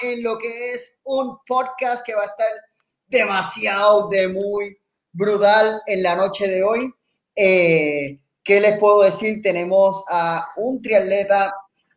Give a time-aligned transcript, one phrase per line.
[0.00, 2.46] en lo que es un podcast que va a estar
[3.06, 4.78] demasiado de muy
[5.12, 6.90] brutal en la noche de hoy.
[7.36, 9.42] Eh, ¿Qué les puedo decir?
[9.42, 11.54] Tenemos a un triatleta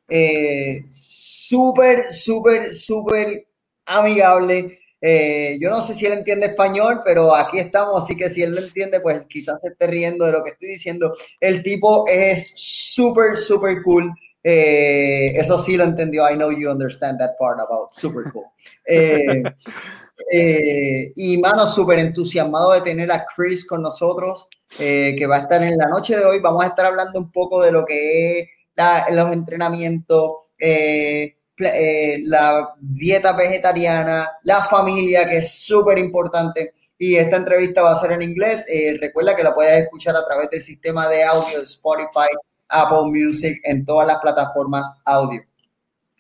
[0.10, 3.48] eh, súper, súper, súper
[3.86, 4.80] amigable.
[5.06, 8.52] Eh, yo no sé si él entiende español, pero aquí estamos, así que si él
[8.56, 11.14] lo entiende, pues quizás se esté riendo de lo que estoy diciendo.
[11.42, 14.10] El tipo es súper, súper cool.
[14.42, 16.30] Eh, eso sí lo entendió.
[16.30, 18.46] I know you understand that part about super cool.
[18.88, 19.44] Eh,
[20.32, 25.62] eh, y mano, súper entusiasmado de tener a Chris con nosotros, que va a estar
[25.62, 26.40] en la noche de hoy.
[26.40, 32.20] Vamos a estar hablando un poco de lo que es la, los entrenamientos, eh, eh,
[32.24, 36.72] la dieta vegetariana, la familia, que es súper importante.
[36.98, 38.66] Y esta entrevista va a ser en inglés.
[38.70, 42.28] Eh, recuerda que la puedes escuchar a través del sistema de audio de Spotify,
[42.70, 45.42] Apple Music, en todas las plataformas audio.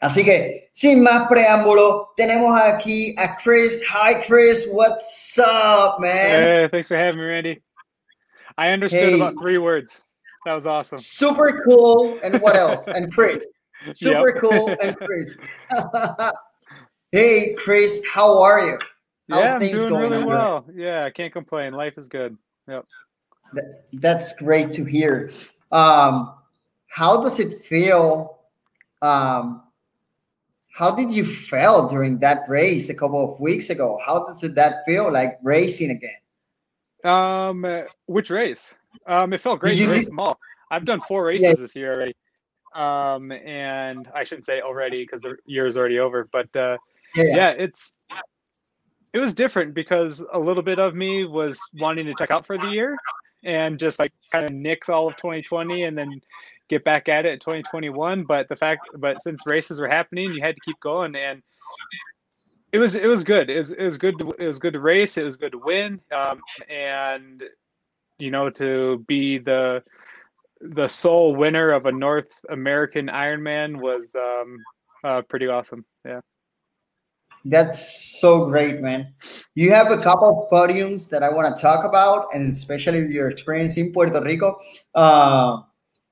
[0.01, 3.81] Así que, sin más preámbulo, tenemos aquí a Chris.
[3.89, 4.67] Hi, Chris.
[4.73, 6.43] What's up, man?
[6.43, 7.61] Hey, thanks for having me, Randy.
[8.57, 9.15] I understood Hey.
[9.15, 10.03] about three words.
[10.45, 10.97] That was awesome.
[10.97, 12.19] Super cool.
[12.21, 12.87] And what else?
[12.87, 13.47] And Chris.
[13.91, 14.75] Super cool.
[14.81, 15.37] And Chris.
[17.11, 18.03] hey, Chris.
[18.11, 18.79] How are you?
[19.31, 20.65] How yeah, I'm things doing going really well.
[20.73, 21.73] Yeah, I can't complain.
[21.73, 22.37] Life is good.
[22.67, 22.85] Yep.
[23.53, 25.29] That- That's great to hear.
[25.71, 26.33] Um,
[26.87, 28.39] how does it feel?
[29.01, 29.63] Um,
[30.73, 33.99] how did you feel during that race a couple of weeks ago?
[34.05, 37.11] How does it that feel like racing again?
[37.11, 37.65] Um,
[38.07, 38.73] which race?
[39.07, 40.39] Um, it felt great you to race them all.
[40.71, 42.15] I've done four races this year already.
[42.73, 46.77] Um, and I shouldn't say already because the year is already over, but uh,
[47.15, 47.93] Yeah, yeah, it's
[49.13, 52.57] it was different because a little bit of me was wanting to check out for
[52.57, 52.97] the year
[53.43, 56.19] and just like kind of nix all of 2020 and then
[56.69, 60.41] get back at it in 2021 but the fact but since races were happening you
[60.41, 61.43] had to keep going and
[62.71, 63.51] it was it was good.
[63.51, 65.59] It was, it was good to, it was good to race it was good to
[65.59, 67.43] win um, and
[68.17, 69.83] you know to be the
[70.69, 74.57] the sole winner of a north american ironman was um,
[75.03, 76.19] uh, pretty awesome yeah
[77.45, 79.13] That's so great, man.
[79.53, 83.27] You have a couple of podiums that I want to talk about, and especially your
[83.27, 84.55] experience in Puerto Rico.
[84.95, 85.59] Uh,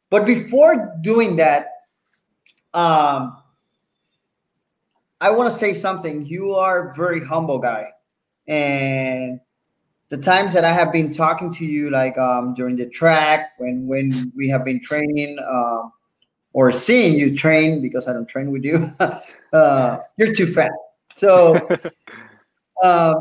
[0.09, 1.67] but before doing that,
[2.73, 3.37] um,
[5.21, 6.25] I want to say something.
[6.25, 7.87] You are a very humble guy,
[8.47, 9.39] and
[10.11, 13.87] the times that I have been talking to you, like um, during the track, when
[13.87, 15.83] when we have been training, uh,
[16.51, 18.87] or seeing you train, because I don't train with you,
[19.53, 20.71] uh, you're too fat.
[21.15, 21.55] So,
[22.83, 23.15] uh,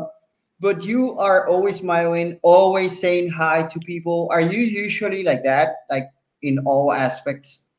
[0.59, 4.27] but you are always smiling, always saying hi to people.
[4.29, 7.71] Are you usually like that, like in all aspects?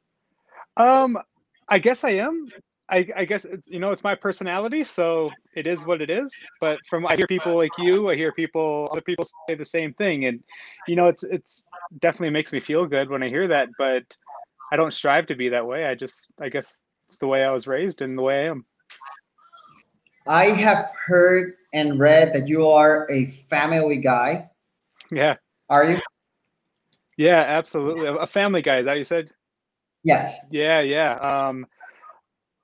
[0.78, 1.18] Um,
[1.68, 2.48] I guess I am.
[2.92, 6.32] I, I guess it's, you know it's my personality, so it is what it is.
[6.60, 9.94] But from I hear people like you, I hear people, other people say the same
[9.94, 10.44] thing, and
[10.86, 11.64] you know it's it's
[12.00, 13.70] definitely makes me feel good when I hear that.
[13.78, 14.04] But
[14.70, 15.86] I don't strive to be that way.
[15.86, 18.66] I just I guess it's the way I was raised and the way I am.
[20.26, 24.50] I have heard and read that you are a family guy.
[25.10, 25.36] Yeah,
[25.70, 25.98] Are you?
[27.16, 28.06] yeah, absolutely.
[28.06, 29.30] A family guy, is that what you said?
[30.04, 30.46] Yes.
[30.50, 31.14] Yeah, yeah.
[31.14, 31.66] Um,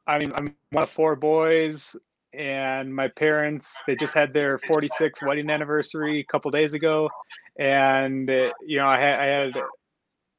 [0.09, 1.95] I mean, I'm one of four boys,
[2.33, 7.11] and my parents they just had their 46th wedding anniversary a couple days ago,
[7.59, 9.53] and uh, you know, I had I had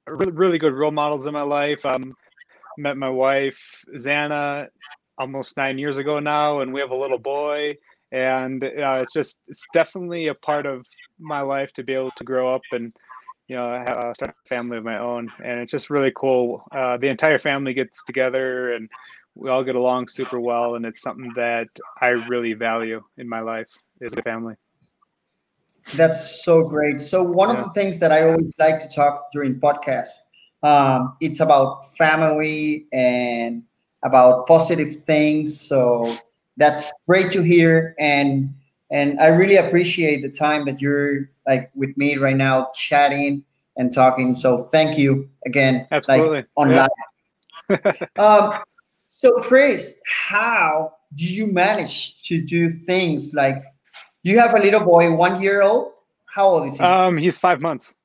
[0.07, 1.85] really, really good role models in my life.
[1.85, 2.15] Um,
[2.77, 3.59] met my wife
[3.95, 4.67] Xana
[5.17, 7.77] almost nine years ago now, and we have a little boy,
[8.11, 10.85] and uh, it's just it's definitely a part of
[11.19, 12.91] my life to be able to grow up and
[13.49, 16.63] you know, start a family of my own, and it's just really cool.
[16.71, 18.87] Uh, the entire family gets together, and
[19.35, 21.67] we all get along super well, and it's something that
[22.01, 23.67] I really value in my life
[24.01, 24.55] is a family.
[25.95, 27.01] That's so great.
[27.01, 27.57] So one Yeah.
[27.57, 30.17] of the things that I always like to talk during podcasts,
[30.61, 33.63] um, it's about family and
[34.03, 35.59] about positive things.
[35.59, 36.15] So
[36.57, 38.53] that's great to hear, and
[38.91, 43.43] and I really appreciate the time that you're like with me right now, chatting
[43.77, 44.33] and talking.
[44.35, 46.39] So thank you again, Absolutely.
[46.39, 46.87] like on Yeah.
[47.69, 48.09] live.
[48.17, 48.59] um,
[49.19, 53.61] so Chris, how do you manage to do things like
[54.23, 55.91] you have a little boy, one year old?
[56.33, 56.83] How old is he?
[56.85, 57.95] Um, he's five months.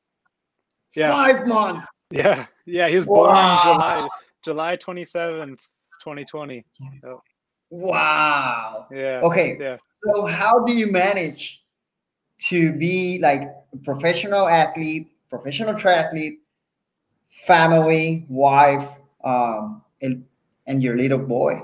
[0.96, 1.12] yeah.
[1.12, 1.87] Five months.
[2.11, 2.88] Yeah, yeah.
[2.88, 3.61] He was born Wow.
[3.62, 4.08] July
[4.44, 5.64] July twenty seventh,
[6.02, 6.64] twenty twenty.
[7.70, 8.88] Wow.
[8.90, 9.20] Yeah.
[9.22, 9.56] Okay.
[9.60, 9.76] Yeah.
[10.02, 11.62] So how do you manage
[12.49, 16.38] to be like a professional athlete, professional triathlete,
[17.28, 18.90] family, wife,
[19.22, 20.25] um, and,
[20.66, 21.62] and your little boy?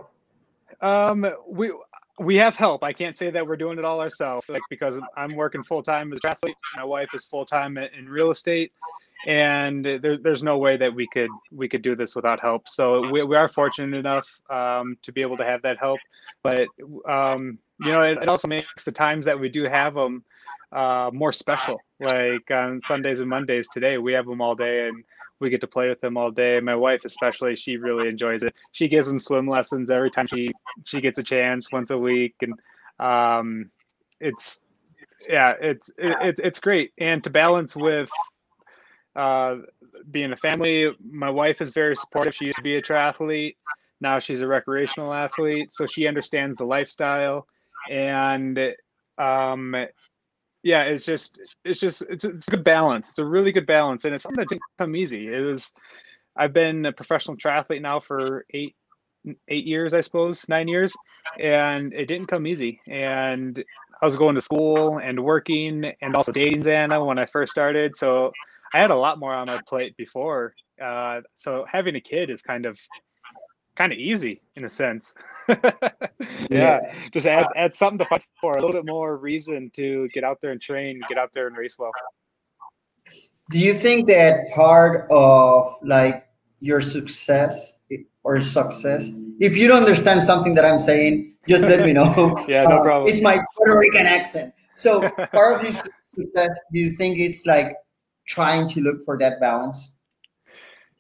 [0.81, 1.73] Um, we
[2.19, 2.85] we have help.
[2.85, 6.13] I can't say that we're doing it all ourselves, like because I'm working full time
[6.13, 6.55] as a triathlete.
[6.77, 8.73] My wife is full time in real estate,
[9.27, 12.69] and there, there's no way that we could we could do this without help.
[12.69, 16.01] So we, we are fortunate enough um, to be able to have that help.
[16.43, 16.69] But
[17.09, 20.23] um, you know, it, it, also makes the times that we do have them
[20.73, 21.81] uh, more special.
[22.01, 25.05] Like on Sundays and Mondays today, we have them all day, and
[25.41, 26.61] we get to play with them all day.
[26.61, 28.55] My wife, especially, she really enjoys it.
[28.73, 30.51] She gives them swim lessons every time she
[30.85, 32.55] she gets a chance once a week, and
[32.99, 33.71] um,
[34.21, 34.65] it's
[35.29, 36.93] yeah, it's it, it's great.
[36.99, 38.11] And to balance with
[39.17, 39.57] uh,
[40.11, 42.35] being a family, my wife is very supportive.
[42.35, 43.57] She used to be a triathlete.
[44.01, 47.47] Now she's a recreational athlete, so she understands the lifestyle,
[47.91, 48.59] and
[49.19, 49.75] um,
[50.63, 53.11] yeah, it's just it's just it's, it's a good balance.
[53.11, 55.33] It's a really good balance, and it's something that didn't come easy.
[55.33, 55.73] It was
[56.37, 58.77] I've been a professional triathlete now for eight
[59.49, 60.95] eight years, I suppose, nine years,
[61.39, 62.81] and it didn't come easy.
[62.87, 63.63] And
[64.01, 67.97] I was going to school and working, and also dating Xana when I first started.
[67.97, 68.33] So
[68.73, 70.55] I had a lot more on my plate before.
[70.83, 72.79] Uh, so having a kid is kind of
[73.81, 75.15] kind of easy in a sense.
[75.49, 75.57] yeah.
[76.51, 76.81] yeah.
[77.15, 80.39] just add add something to fight for, a little bit more reason to get out
[80.43, 81.93] there and train, get out there and race well.
[83.51, 86.29] Do you think that part of like
[86.61, 87.83] your success
[88.23, 89.11] or success,
[89.41, 92.37] if you don't understand something that I'm saying, just let me know.
[92.49, 93.09] yeah, no uh, problem.
[93.09, 94.53] it's my Puerto Rican accent.
[94.75, 97.75] So part of your success, do you think it's like
[98.27, 99.95] trying to look for that balance?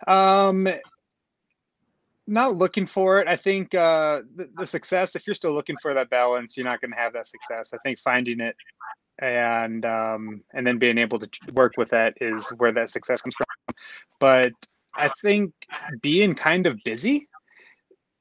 [0.06, 0.66] Um,
[2.30, 3.28] not looking for it.
[3.28, 6.80] I think uh, the, the, success, if you're still looking for that balance, you're not
[6.80, 7.72] going to have that success.
[7.74, 8.56] I think finding it
[9.20, 13.34] and um, and then being able to work with that is where that success comes
[13.34, 13.74] from.
[14.18, 14.52] But
[14.94, 15.52] I think
[16.00, 17.28] being kind of busy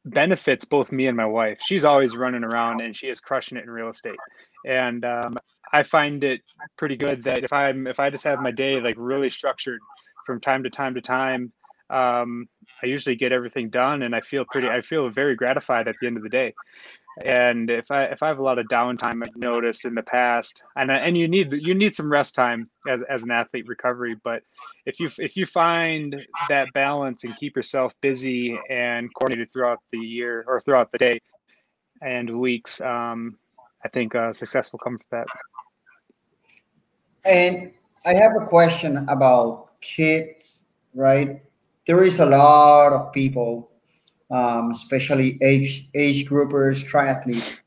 [0.05, 1.59] benefits both me and my wife.
[1.61, 4.17] She's always running around and she is crushing it in real estate.
[4.65, 5.37] And um,
[5.71, 6.41] I find it
[6.77, 9.79] pretty good that if I'm if I just have my day like really structured
[10.25, 11.51] from time to time to time
[11.89, 12.47] um,
[12.81, 14.69] I usually get everything done, and I feel pretty.
[14.69, 16.53] I feel very gratified at the end of the day.
[17.25, 20.63] And if I if I have a lot of downtime, I've noticed in the past,
[20.77, 24.15] and and you need you need some rest time as, as an athlete recovery.
[24.23, 24.43] But
[24.85, 29.97] if you if you find that balance and keep yourself busy and coordinated throughout the
[29.97, 31.19] year or throughout the day
[32.01, 33.37] and weeks, um,
[33.83, 35.27] I think uh, success will come from that.
[37.25, 37.73] And
[38.05, 40.63] I have a question about kids,
[40.93, 41.41] right?
[41.89, 43.71] There is a lot of people,
[44.29, 47.61] um, especially age age groupers, triathletes,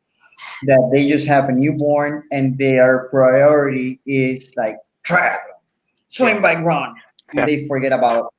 [0.62, 5.58] that they just have a newborn and their priority is like triathlon,
[6.06, 6.94] swim, bike, run.
[7.34, 7.46] Yeah.
[7.46, 8.32] They forget about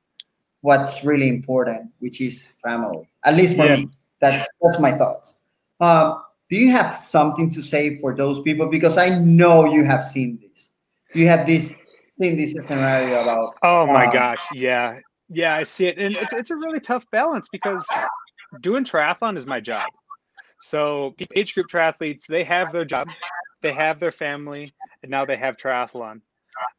[0.62, 3.06] what's really important, which is family.
[3.22, 3.76] At least for yeah.
[3.76, 3.88] me,
[4.20, 5.34] that's that's my thoughts.
[5.80, 8.68] Um, do you have something to say for those people?
[8.68, 10.72] Because I know you have seen this.
[11.12, 11.84] You have this
[12.18, 13.56] seen this scenario about.
[13.62, 14.40] Oh my um, gosh!
[14.54, 15.00] Yeah,
[15.34, 17.84] yeah, I see it, and it's it's a really tough balance because
[18.60, 19.90] doing triathlon is my job.
[20.60, 23.10] So age group triathletes, they have their job,
[23.62, 26.20] they have their family, and now they have triathlon.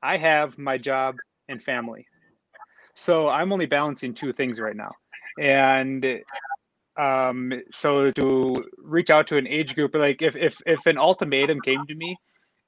[0.01, 1.17] I have my job
[1.50, 2.07] and family.
[2.95, 4.91] So I'm only balancing two things right now.
[5.39, 6.05] And
[6.97, 11.59] um, so to reach out to an age group, like if, if, if an ultimatum
[11.62, 12.17] came to me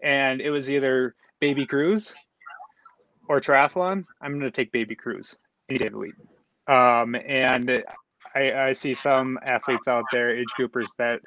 [0.03, 2.13] and it was either baby Cruz
[3.29, 5.38] or triathlon, I'm going to take baby Cruz
[5.76, 6.14] day of the.
[6.68, 7.84] Um, and
[8.36, 11.22] I, I, see some athletes out there, age groupers, that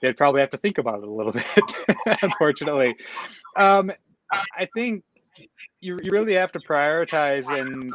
[0.00, 2.94] they'd probably have to think about it a little bit, unfortunately.
[3.56, 3.92] Um,
[4.32, 5.04] I think
[5.80, 7.94] you, you really have to prioritize, and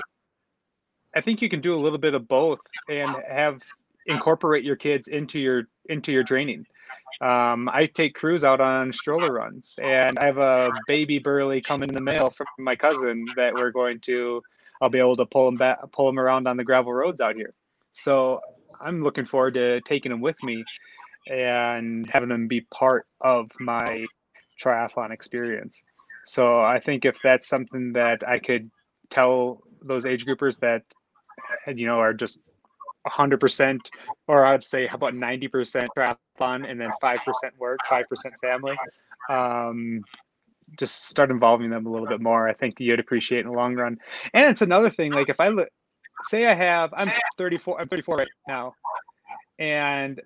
[1.15, 3.62] I think you can do a little bit of both and have
[4.08, 6.65] incorporate your kids into your into your training.
[7.22, 11.89] Um, I take Cruz out on stroller runs, and I have a baby Burley coming
[11.89, 14.41] in the mail from my cousin that we're going to
[14.81, 17.35] I'll be able to pull them back, pull them around on the gravel roads out
[17.35, 17.53] here.
[17.93, 18.39] So
[18.83, 20.63] I'm looking forward to taking them with me
[21.27, 24.05] and having them be part of my
[24.61, 25.83] triathlon experience.
[26.25, 28.69] So I think if that's something that I could
[29.09, 30.83] tell those age groupers that
[31.67, 32.39] you know are just
[33.07, 33.79] 100%
[34.27, 37.17] or I'd say how about 90% triathlon and then 5%
[37.57, 38.03] work, 5%
[38.41, 38.77] family.
[39.29, 40.03] Um,
[40.77, 42.47] just start involving them a little bit more.
[42.47, 43.97] I think you'd appreciate in the long run.
[44.33, 45.69] And it's another thing, like if I look,
[46.23, 48.73] say I have, I'm 34, I'm 34 right now,
[49.59, 50.21] and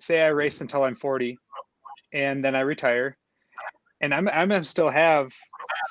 [0.00, 1.38] say I race until I'm 40,
[2.12, 3.16] and then I retire,
[4.00, 5.32] and I'm I'm gonna still have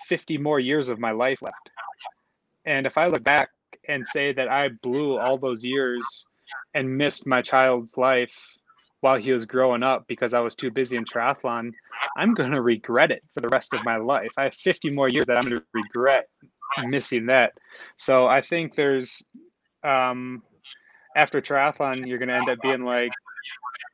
[0.08, 1.70] 50 more years of my life left.
[2.66, 3.50] And if I look back
[3.88, 6.26] and say that I blew all those years
[6.74, 8.38] and missed my child's life
[9.02, 11.72] while he was growing up because I was too busy in triathlon,
[12.18, 14.32] I'm going to regret it for the rest of my life.
[14.38, 16.28] I have 50 more years that I'm going to regret
[16.86, 17.54] missing that.
[17.98, 19.26] So I think there's,
[19.84, 20.44] um,
[21.16, 23.12] after triathlon, you're going to end up being like,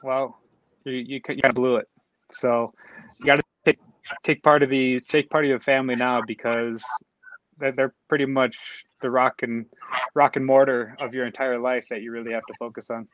[0.04, 0.40] well,
[0.86, 1.88] you, you, you kind of blew it.
[2.32, 2.74] So
[3.20, 3.80] you got to take,
[4.24, 6.84] take part of the, take part of your family now because
[7.58, 9.66] they're, they're pretty much the rock and
[10.16, 13.08] rock and mortar of your entire life that you really have to focus on.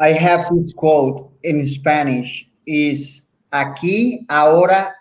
[0.00, 4.94] I have this quote in Spanish is aquí, ahora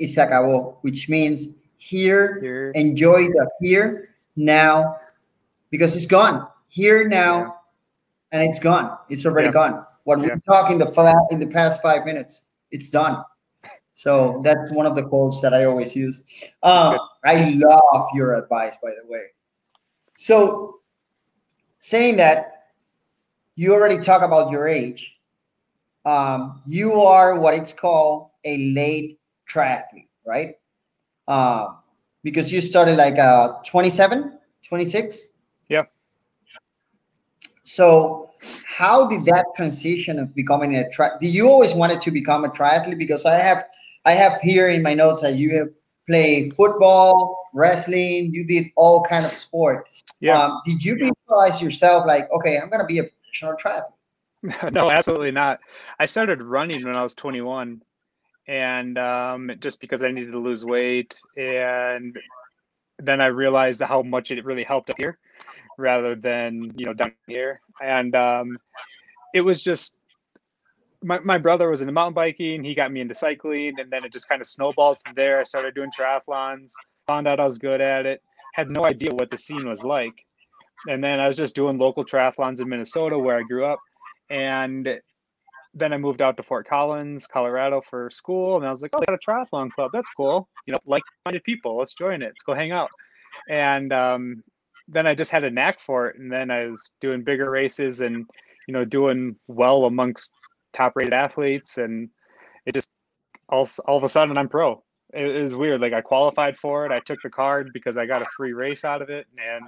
[0.00, 2.70] y se acabó, which means here, here.
[2.74, 4.96] enjoy the here, now,
[5.70, 6.48] because it's gone.
[6.68, 7.50] Here, now, yeah.
[8.32, 8.96] and it's gone.
[9.10, 9.52] It's already yeah.
[9.52, 9.86] gone.
[10.04, 10.34] What yeah.
[10.34, 13.22] we talked in the, in the past five minutes, it's done.
[13.92, 16.22] So that's one of the quotes that I always use.
[16.62, 19.24] Um, I love your advice, by the way.
[20.16, 20.80] So,
[21.80, 22.57] saying that,
[23.58, 25.18] you already talk about your age.
[26.04, 29.18] Um, you are what it's called a late
[29.50, 30.54] triathlete, right?
[31.26, 31.78] Um,
[32.22, 35.26] because you started like uh, 27, 26?
[35.68, 35.82] Yeah.
[37.64, 38.30] So,
[38.64, 41.18] how did that transition of becoming a track?
[41.18, 42.96] Did you always wanted to become a triathlete?
[42.96, 43.64] Because I have
[44.04, 45.68] I have here in my notes that you have
[46.06, 48.32] played football, wrestling.
[48.32, 49.88] You did all kind of sport.
[50.20, 50.38] Yeah.
[50.40, 53.04] Um, did you visualize yourself like, okay, I'm gonna be a
[53.38, 54.72] professional triathlete?
[54.72, 55.60] no, absolutely not.
[55.98, 57.82] I started running when I was 21,
[58.46, 62.16] and um, just because I needed to lose weight, and
[62.98, 65.18] then I realized how much it really helped up here,
[65.76, 68.58] rather than you know down here, and um,
[69.34, 69.98] it was just
[71.02, 72.62] my, my brother was into mountain biking.
[72.62, 75.40] He got me into cycling, and then it just kind of snowballed from there.
[75.40, 76.72] I started doing triathlons,
[77.08, 78.22] found out I was good at it,
[78.54, 80.24] had no idea what the scene was like.
[80.86, 83.80] And then I was just doing local triathlons in Minnesota where I grew up.
[84.30, 84.88] And
[85.74, 88.56] then I moved out to Fort Collins, Colorado for school.
[88.56, 89.90] And I was like, oh, they got a triathlon club.
[89.92, 90.48] That's cool.
[90.66, 91.76] You know, like minded people.
[91.78, 92.26] Let's join it.
[92.26, 92.90] Let's go hang out.
[93.48, 94.42] And um,
[94.86, 96.18] then I just had a knack for it.
[96.18, 98.26] And then I was doing bigger races and,
[98.66, 100.32] you know, doing well amongst
[100.72, 102.10] top rated athletes and
[102.66, 102.88] it just
[103.48, 104.82] all, all of a sudden I'm pro.
[105.14, 105.80] It, it was weird.
[105.80, 106.92] Like I qualified for it.
[106.92, 109.64] I took the card because I got a free race out of it and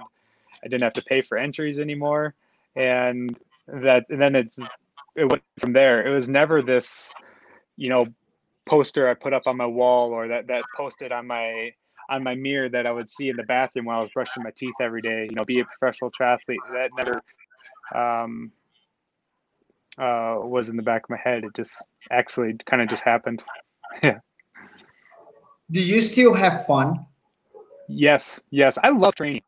[0.63, 2.35] I didn't have to pay for entries anymore.
[2.75, 3.37] And
[3.67, 4.71] that, and then it just,
[5.15, 6.05] it went from there.
[6.05, 7.13] It was never this,
[7.77, 8.07] you know,
[8.65, 11.71] poster I put up on my wall or that, that posted on my,
[12.09, 14.51] on my mirror that I would see in the bathroom while I was brushing my
[14.55, 16.57] teeth every day, you know, be a professional triathlete.
[16.71, 17.21] That never,
[17.93, 18.51] um,
[19.97, 21.43] uh, was in the back of my head.
[21.43, 21.73] It just
[22.09, 23.41] actually kind of just happened.
[24.03, 24.19] yeah.
[25.69, 27.05] Do you still have fun?
[27.87, 28.77] Yes, yes.
[28.83, 29.41] I love training.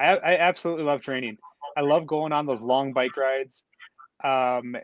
[0.00, 1.38] I, I absolutely love training.
[1.76, 3.62] I love going on those long bike rides.
[4.24, 4.76] Um,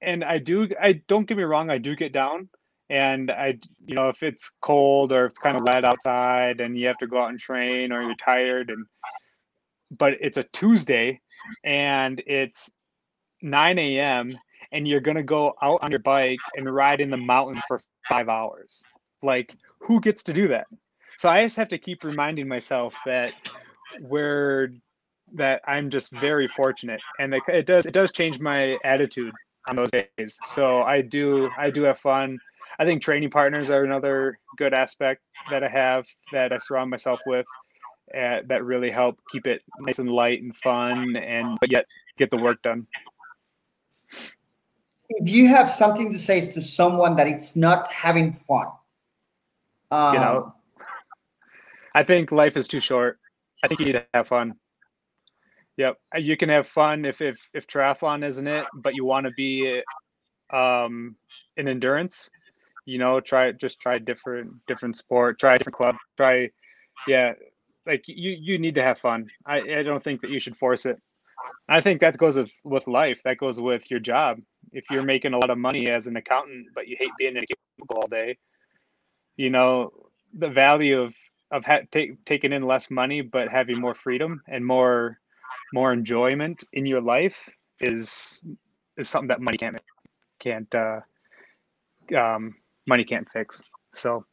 [0.00, 2.48] and I do, I don't get me wrong, I do get down.
[2.90, 6.88] And I, you know, if it's cold or it's kind of wet outside and you
[6.88, 8.84] have to go out and train or you're tired and,
[9.96, 11.20] but it's a Tuesday
[11.64, 12.72] and it's
[13.42, 14.38] 9 a.m.
[14.72, 18.28] and you're gonna go out on your bike and ride in the mountains for five
[18.28, 18.82] hours.
[19.22, 20.66] Like, who gets to do that?
[21.18, 23.32] So I just have to keep reminding myself that
[24.00, 24.72] we're
[25.34, 29.32] that I'm just very fortunate, and it, it does it does change my attitude
[29.68, 30.38] on those days.
[30.44, 32.38] So I do I do have fun.
[32.78, 37.20] I think training partners are another good aspect that I have that I surround myself
[37.26, 37.46] with
[38.14, 41.86] uh, that really help keep it nice and light and fun, and but yet
[42.18, 42.86] get the work done
[45.16, 48.66] if you have something to say to someone that it's not having fun,
[49.90, 50.54] um, you know,
[51.94, 53.18] I think life is too short.
[53.62, 54.54] I think you need to have fun.
[55.76, 59.32] Yep, you can have fun if if if triathlon isn't it, but you want to
[59.36, 59.80] be
[60.52, 61.16] um
[61.56, 62.28] in endurance.
[62.84, 66.50] You know, try just try different different sport, try different club, try
[67.06, 67.32] yeah,
[67.86, 69.28] like you you need to have fun.
[69.46, 71.00] I I don't think that you should force it.
[71.68, 73.20] I think that goes with, with life.
[73.24, 74.40] That goes with your job.
[74.72, 77.42] If you're making a lot of money as an accountant, but you hate being in
[77.42, 78.38] a cubicle all day,
[79.36, 79.90] you know
[80.34, 81.14] the value of
[81.52, 85.18] of ha- take, taking in less money but having more freedom and more
[85.72, 87.36] more enjoyment in your life
[87.80, 88.42] is
[88.96, 89.80] is something that money can't
[90.40, 91.00] can't uh,
[92.16, 92.54] um,
[92.86, 93.62] money can't fix.
[93.94, 94.24] So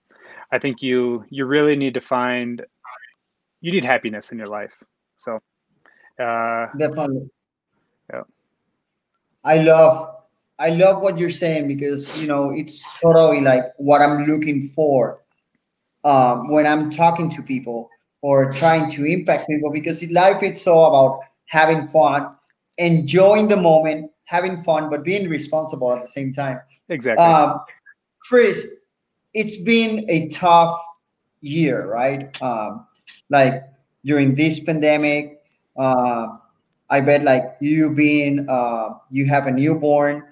[0.52, 2.66] I think you you really need to find
[3.62, 4.74] you need happiness in your life.
[5.18, 5.40] So
[6.22, 7.30] uh, Definitely.
[8.12, 8.24] Yeah.
[9.44, 10.16] I love
[10.60, 15.22] I love what you're saying because you know it's totally like what I'm looking for
[16.04, 17.90] um, when I'm talking to people
[18.22, 22.36] or trying to impact people because life is so about having fun,
[22.78, 26.60] enjoying the moment, having fun, but being responsible at the same time.
[26.90, 27.24] Exactly.
[27.24, 27.60] Um,
[28.20, 28.82] Chris,
[29.34, 30.80] it's been a tough
[31.42, 32.42] year, right?
[32.42, 32.86] Um,
[33.30, 33.64] like
[34.06, 35.42] during this pandemic,
[35.78, 36.28] uh,
[36.90, 40.24] I bet like you being uh, you have a newborn.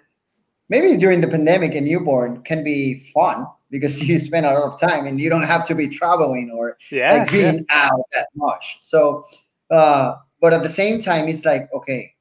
[0.70, 4.80] Maybe during the pandemic, a newborn can be fun because you spend a lot of
[4.80, 7.90] time and you don't have to be traveling or yeah, like being yeah.
[7.92, 8.78] out that much.
[8.82, 9.24] So,
[9.72, 12.14] uh, but at the same time, it's like okay,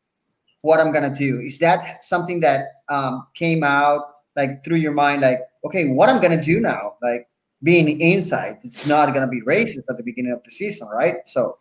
[0.62, 4.02] what I'm gonna do is that something that um, came out
[4.36, 7.28] like through your mind, like okay, what I'm gonna do now, like
[7.62, 11.16] being inside, it's not gonna be racist at the beginning of the season, right?
[11.24, 11.58] So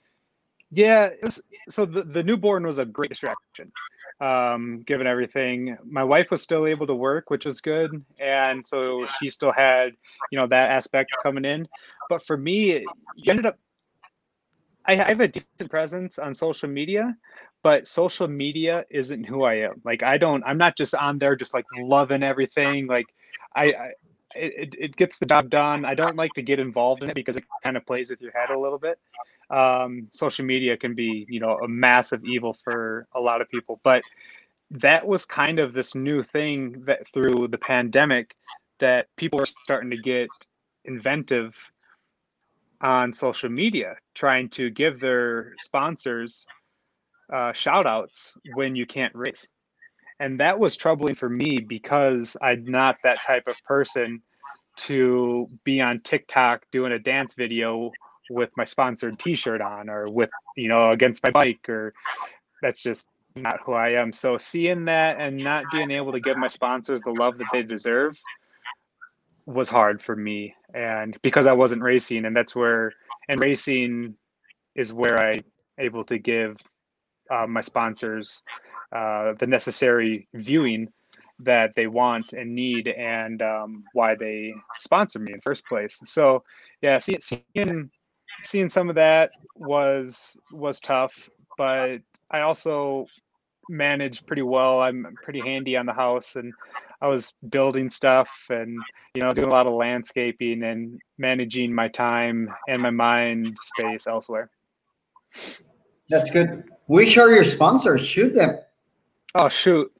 [0.71, 3.71] yeah, was, so the, the newborn was a great distraction
[4.21, 5.77] um, given everything.
[5.85, 9.91] My wife was still able to work, which was good, and so she still had,
[10.31, 11.67] you know, that aspect coming in.
[12.09, 13.57] But for me, you ended up.
[14.87, 17.17] I, have a decent presence on social media,
[17.63, 19.81] but social media isn't who I am.
[19.83, 20.43] Like I don't.
[20.43, 22.85] I'm not just on there just like loving everything.
[22.87, 23.07] Like
[23.55, 23.91] I, I
[24.35, 25.85] it, it gets the job done.
[25.85, 28.31] I don't like to get involved in it because it kind of plays with your
[28.33, 28.99] head a little bit
[29.49, 33.79] um, social media can be you know a massive evil for a lot of people
[33.83, 34.01] but
[34.71, 38.35] that was kind of this new thing that through the pandemic
[38.79, 40.29] that people are starting to get
[40.85, 41.55] inventive
[42.81, 46.45] on social media trying to give their sponsors
[47.33, 49.47] uh, shout outs when you can't race.
[50.19, 54.21] And that was troubling for me because i'm not that type of person
[54.77, 57.91] to be on tiktok doing a dance video
[58.29, 61.93] with my sponsored t-shirt on or with you know against my bike or
[62.61, 64.13] that's just not who I am.
[64.13, 67.63] So seeing that and not being able to give my sponsors the love that they
[67.63, 68.17] deserve
[69.45, 72.93] was hard for me and because I wasn't racing and that's where
[73.29, 74.15] and racing
[74.75, 75.39] is where I
[75.77, 76.57] able to give
[77.31, 78.41] uh, my sponsors
[78.91, 80.87] uh, the necessary viewing
[81.39, 85.99] that they want and need and um, why they sponsor me in the first place.
[86.05, 86.43] So
[86.81, 87.89] yeah, seeing, seeing
[88.43, 91.97] seeing some of that was was tough, but
[92.31, 93.07] I also
[93.69, 94.81] managed pretty well.
[94.81, 96.53] I'm pretty handy on the house and
[97.01, 98.77] I was building stuff and
[99.13, 104.07] you know doing a lot of landscaping and managing my time and my mind space
[104.07, 104.49] elsewhere.
[106.09, 106.63] That's good.
[106.87, 108.05] Which are your sponsors?
[108.05, 108.59] Shoot them.
[109.35, 109.91] Oh shoot.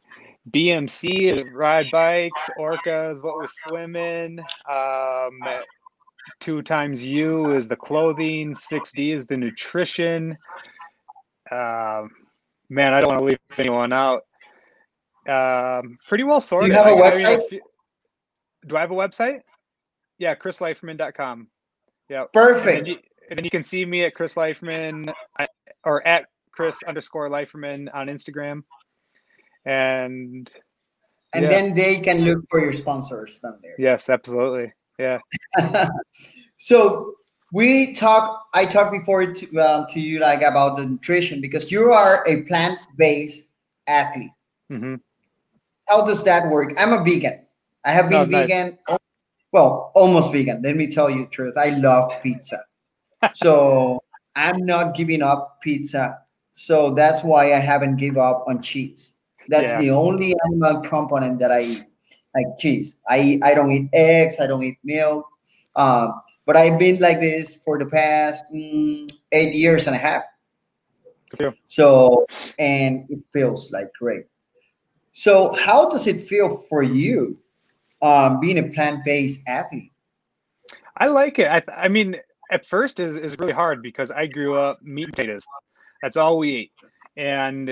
[0.52, 4.38] BMC, ride bikes, orcas, what was swimming,
[4.70, 5.40] um,
[6.42, 10.38] 2XU is the clothing, 6D is the nutrition.
[11.52, 12.10] Um,
[12.70, 14.26] man, I don't want to leave anyone out.
[15.28, 16.70] Um, pretty well sorted.
[16.70, 17.38] Do you have a I, website?
[17.38, 17.60] I mean,
[18.68, 19.42] do I have a website?
[20.18, 21.48] Yeah, chrisleiferman.com.
[22.10, 22.26] Yeah.
[22.34, 22.80] Perfect.
[22.80, 22.98] And, you,
[23.30, 25.12] and then you can see me at Chris Leiferman
[25.84, 28.64] or at Chris underscore Leiferman on Instagram.
[29.66, 30.50] And
[31.34, 31.50] and yeah.
[31.50, 33.76] then they can look for your sponsors down there.
[33.78, 34.72] Yes, absolutely.
[34.98, 35.20] Yeah.
[36.58, 37.16] so
[37.54, 38.46] we talk.
[38.54, 42.42] I talked before to, um, to you like about the nutrition because you are a
[42.44, 43.52] plant based
[43.88, 44.32] athlete.
[44.72, 44.96] Mm-hmm.
[45.88, 46.74] How does that work?
[46.78, 47.46] I'm a vegan.
[47.84, 48.78] I have been oh, vegan.
[48.90, 49.00] Nice.
[49.52, 50.62] Well, almost vegan.
[50.64, 51.58] Let me tell you the truth.
[51.58, 52.60] I love pizza.
[53.34, 54.04] so
[54.36, 56.20] I'm not giving up pizza.
[56.52, 59.20] So that's why I haven't give up on cheese.
[59.48, 59.82] That's yeah.
[59.82, 61.86] the only animal component that I eat
[62.36, 63.00] like cheese.
[63.10, 64.40] I I don't eat eggs.
[64.40, 65.28] I don't eat milk.
[65.76, 70.24] Um, but I've been like this for the past mm, eight years and a half.
[71.66, 72.26] So
[72.60, 74.26] and it feels like great.
[75.12, 77.38] So how does it feel for you,
[78.02, 79.92] um, being a plant-based athlete?
[80.98, 81.48] I like it.
[81.48, 82.18] I, I mean,
[82.52, 85.44] at first is is really hard because I grew up meat and potatoes.
[86.02, 86.72] That's all we ate,
[87.18, 87.70] and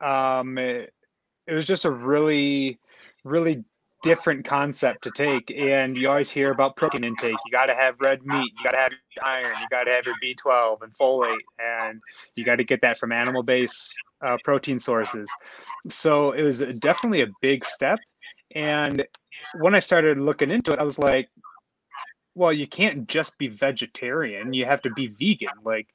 [0.00, 0.92] um, it,
[1.46, 2.78] it was just a really,
[3.24, 3.64] really
[4.02, 5.50] different concept to take.
[5.56, 7.36] And you always hear about protein intake.
[7.44, 8.52] You got to have red meat.
[8.58, 9.54] You got to have iron.
[9.60, 12.00] You got to have your B12 and folate, and
[12.34, 15.30] you got to get that from animal-based uh, protein sources.
[15.88, 17.98] So it was definitely a big step.
[18.54, 19.04] And
[19.58, 21.28] when I started looking into it, I was like,
[22.34, 24.52] well, you can't just be vegetarian.
[24.52, 25.62] You have to be vegan.
[25.64, 25.88] Like,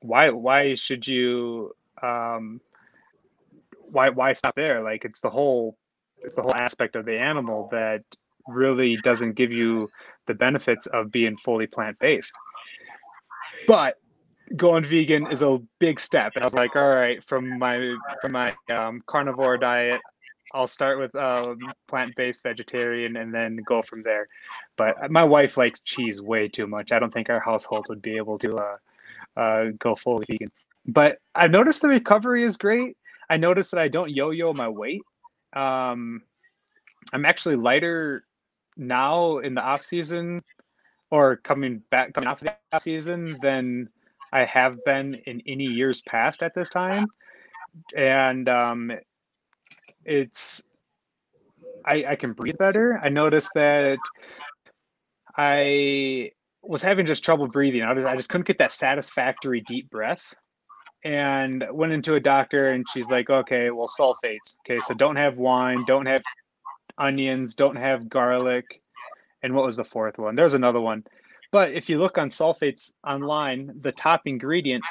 [0.00, 0.30] why?
[0.30, 1.72] Why should you?
[2.02, 2.60] Um,
[3.82, 4.10] why?
[4.10, 4.82] Why stop there?
[4.82, 5.76] Like, it's the whole
[6.22, 8.02] it's the whole aspect of the animal that
[8.48, 9.88] really doesn't give you
[10.26, 12.32] the benefits of being fully plant based.
[13.66, 13.98] But
[14.56, 18.32] going vegan is a big step, and I was like, all right, from my from
[18.32, 20.00] my um, carnivore diet,
[20.52, 24.28] I'll start with um, plant-based vegetarian and then go from there.
[24.76, 26.92] But my wife likes cheese way too much.
[26.92, 28.76] I don't think our household would be able to uh,
[29.36, 30.50] uh, go fully vegan.
[30.86, 32.96] But I've noticed the recovery is great.
[33.28, 35.02] I noticed that I don't yo-yo my weight.
[35.52, 36.22] Um,
[37.12, 38.24] I'm actually lighter
[38.76, 40.42] now in the off season
[41.10, 43.88] or coming back coming off the off season than
[44.32, 47.06] I have been in any years past at this time.
[47.96, 48.92] And um,
[50.04, 50.66] it's
[51.84, 53.00] I, I can breathe better.
[53.02, 53.98] I noticed that
[55.36, 56.30] I
[56.62, 57.82] was having just trouble breathing.
[57.82, 60.22] I, was, I just couldn't get that satisfactory deep breath.
[61.04, 64.56] And went into a doctor, and she's like, "Okay, well, sulfates.
[64.60, 66.22] Okay, so don't have wine, don't have
[66.98, 68.80] onions, don't have garlic,
[69.42, 70.34] and what was the fourth one?
[70.34, 71.04] There's another one.
[71.52, 74.82] But if you look on sulfates online, the top ingredient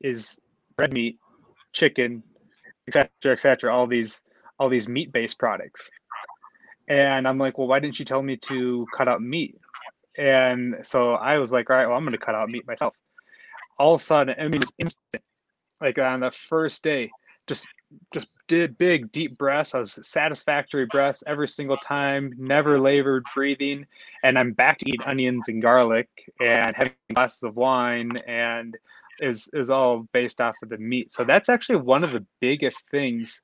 [0.00, 0.38] is
[0.78, 1.18] red meat,
[1.72, 2.22] chicken,
[2.88, 3.74] etc., etc.
[3.74, 4.22] All these
[4.58, 5.90] all these meat based products.
[6.88, 9.58] And I'm like, well, why didn't you tell me to cut out meat?
[10.16, 12.94] And so I was like, all right, well, I'm going to cut out meat myself.
[13.78, 15.22] All of a sudden, I mean, it's instant.
[15.80, 17.10] Like on the first day,
[17.46, 17.66] just
[18.12, 19.74] just did big deep breaths.
[19.74, 23.86] I was satisfactory breaths every single time, never labored breathing,
[24.22, 26.08] and I'm back to eat onions and garlic
[26.40, 28.76] and having glasses of wine and
[29.20, 31.12] is is all based off of the meat.
[31.12, 33.40] So that's actually one of the biggest things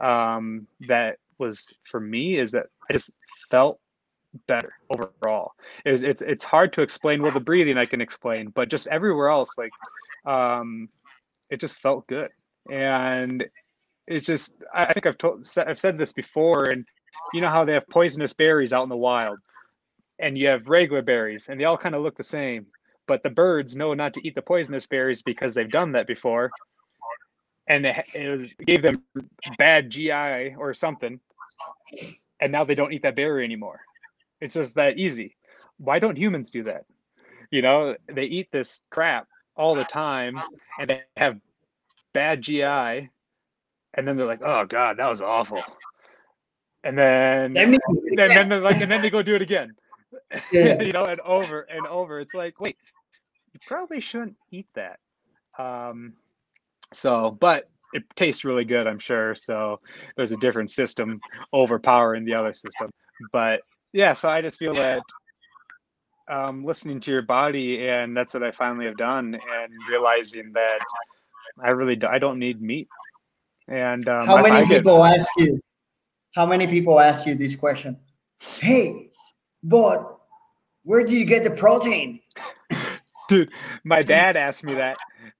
[0.00, 3.10] um, that was for me is that I just
[3.50, 3.80] felt
[4.46, 5.52] better overall.
[5.84, 7.22] It was, it's it's hard to explain.
[7.22, 9.72] Well, the breathing I can explain, but just everywhere else, like
[10.26, 10.88] um,
[11.50, 12.30] it just felt good,
[12.70, 13.44] and
[14.06, 16.84] it's just I think I've told I've said this before, and
[17.32, 19.38] you know how they have poisonous berries out in the wild,
[20.18, 22.66] and you have regular berries, and they all kind of look the same,
[23.06, 26.50] but the birds know not to eat the poisonous berries because they've done that before,
[27.66, 29.02] and it, it gave them
[29.58, 31.20] bad GI or something,
[32.40, 33.80] and now they don't eat that berry anymore.
[34.40, 35.36] It's just that easy.
[35.78, 36.84] Why don't humans do that?
[37.50, 40.40] You know, they eat this crap all the time,
[40.78, 41.40] and they have
[42.12, 43.10] bad GI, and
[43.94, 45.62] then they're like, "Oh God, that was awful,"
[46.84, 47.78] and then and
[48.16, 49.74] then they're like, and then they go do it again.
[50.52, 50.80] Yeah.
[50.80, 52.20] you know, and over and over.
[52.20, 52.76] It's like, wait,
[53.52, 54.98] you probably shouldn't eat that.
[55.58, 56.14] Um,
[56.92, 59.34] so, but it tastes really good, I'm sure.
[59.34, 59.80] So
[60.16, 61.20] there's a different system
[61.52, 62.90] overpowering the other system.
[63.32, 63.60] But
[63.92, 65.02] yeah, so I just feel that
[66.28, 70.78] um, listening to your body, and that's what I finally have done, and realizing that
[71.62, 72.88] I really do, I don't need meat.
[73.68, 75.60] And um, how many people get, ask you?
[76.34, 77.96] How many people ask you this question?
[78.40, 79.10] Hey,
[79.62, 80.18] but
[80.84, 82.20] where do you get the protein?
[83.28, 83.50] Dude,
[83.84, 84.96] my dad asked me that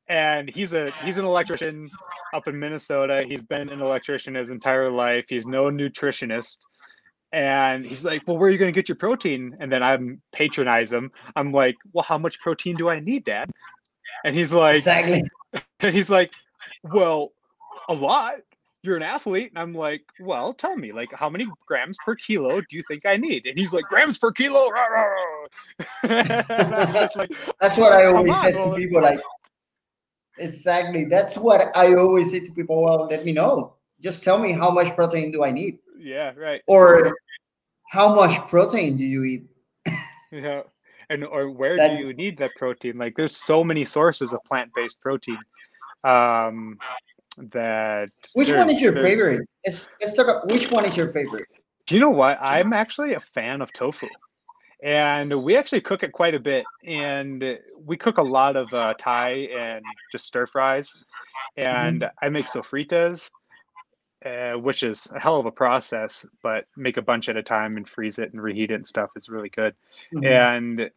[0.08, 1.86] and he's a he's an electrician
[2.34, 3.24] up in Minnesota.
[3.26, 5.26] He's been an electrician his entire life.
[5.28, 6.58] He's no nutritionist.
[7.32, 9.56] And he's like, Well, where are you going to get your protein?
[9.60, 11.12] And then I'm patronize him.
[11.36, 13.50] I'm like, Well, how much protein do I need, Dad?
[14.24, 15.22] And he's like, Exactly.
[15.80, 16.32] And he's like,
[16.82, 17.32] Well,
[17.88, 18.36] a lot.
[18.82, 19.50] You're an athlete.
[19.50, 23.04] And I'm like, Well, tell me, like, how many grams per kilo do you think
[23.04, 23.46] I need?
[23.46, 24.68] And he's like, Grams per kilo.
[26.02, 26.46] like,
[27.60, 29.02] That's what I always said to people.
[29.02, 29.20] Like,
[30.38, 31.04] Exactly.
[31.04, 32.84] That's what I always say to people.
[32.84, 33.74] Well, let me know.
[34.00, 35.78] Just tell me how much protein do I need?
[35.98, 36.62] Yeah, right.
[36.66, 37.16] Or
[37.88, 39.44] how much protein do you eat?
[40.32, 40.62] yeah.
[41.10, 42.98] And or where that, do you need that protein?
[42.98, 45.38] Like there's so many sources of plant-based protein.
[46.04, 46.78] Um
[47.52, 49.48] that Which one is your favorite?
[49.64, 51.46] Let's let's talk about which one is your favorite?
[51.86, 52.38] Do you know what?
[52.40, 54.08] I'm actually a fan of tofu
[54.82, 57.42] and we actually cook it quite a bit and
[57.84, 61.04] we cook a lot of uh, thai and just stir fries
[61.56, 62.24] and mm-hmm.
[62.24, 63.28] i make sofritas
[64.24, 67.76] uh, which is a hell of a process but make a bunch at a time
[67.76, 69.74] and freeze it and reheat it and stuff it's really good
[70.14, 70.24] mm-hmm.
[70.24, 70.90] and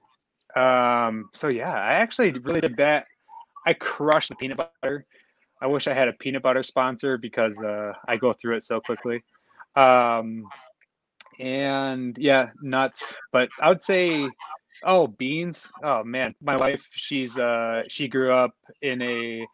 [0.56, 3.06] um, so yeah i actually really did that
[3.66, 5.06] i crushed the peanut butter
[5.62, 8.80] i wish i had a peanut butter sponsor because uh, i go through it so
[8.80, 9.24] quickly
[9.76, 10.46] um,
[11.40, 13.14] and yeah, nuts.
[13.32, 14.30] But I would say,
[14.84, 15.72] oh, beans.
[15.84, 19.46] Oh man, my wife, she's uh, she grew up in a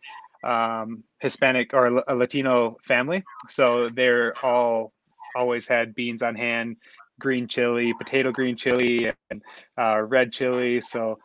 [0.44, 4.94] um, Hispanic or a Latino family, so they're all
[5.36, 6.78] always had beans on hand,
[7.20, 9.42] green chili, potato green chili, and
[9.78, 10.82] uh, red chili.
[10.82, 11.20] So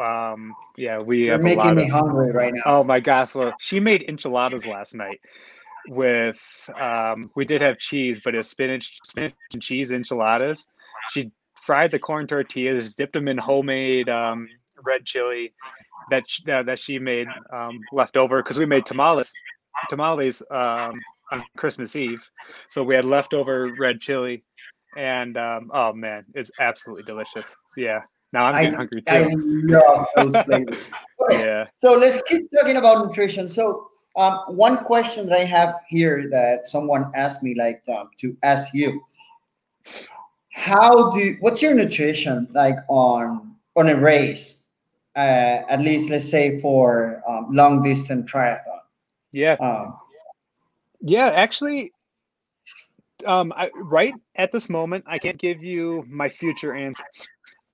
[0.00, 3.00] um yeah we You're have making a lot me of, hungry right now oh my
[3.00, 5.18] gosh well she made enchiladas last night
[5.88, 6.38] with
[6.80, 10.66] um, we did have cheese, but it's spinach, spinach and cheese enchiladas.
[11.10, 14.48] She fried the corn tortillas, dipped them in homemade um,
[14.84, 15.52] red chili
[16.10, 19.32] that she, uh, that she made um, left over because we made tamales,
[19.88, 21.00] tamales um,
[21.32, 22.20] on Christmas Eve.
[22.70, 24.44] So we had leftover red chili,
[24.96, 27.54] and um, oh man, it's absolutely delicious.
[27.76, 28.00] Yeah.
[28.32, 29.14] Now I'm getting I, hungry too.
[29.14, 30.90] I love those flavors.
[31.22, 31.66] Okay, yeah.
[31.76, 33.48] So let's keep talking about nutrition.
[33.48, 38.36] So um, one question that I have here that someone asked me, like um, to
[38.42, 39.00] ask you,
[40.50, 44.67] how do what's your nutrition like on on a race?
[45.18, 48.78] Uh, at least let's say for um, long distance triathlon.
[49.32, 49.54] Yeah.
[49.54, 49.96] Um,
[51.00, 51.92] yeah, actually,
[53.26, 57.02] um, I, right at this moment, I can't give you my future answer.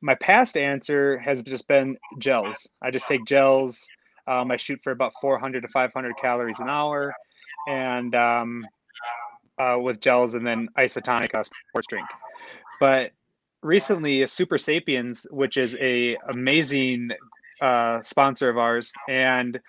[0.01, 2.67] My past answer has just been gels.
[2.81, 3.87] I just take gels.
[4.27, 7.13] Um, I shoot for about 400 to 500 calories an hour,
[7.69, 8.67] and um,
[9.59, 12.07] uh, with gels, and then isotonic uh, sports drink.
[12.81, 13.11] But
[13.63, 17.11] recently, Super Sapiens, which is a amazing
[17.61, 19.61] uh, sponsor of ours, and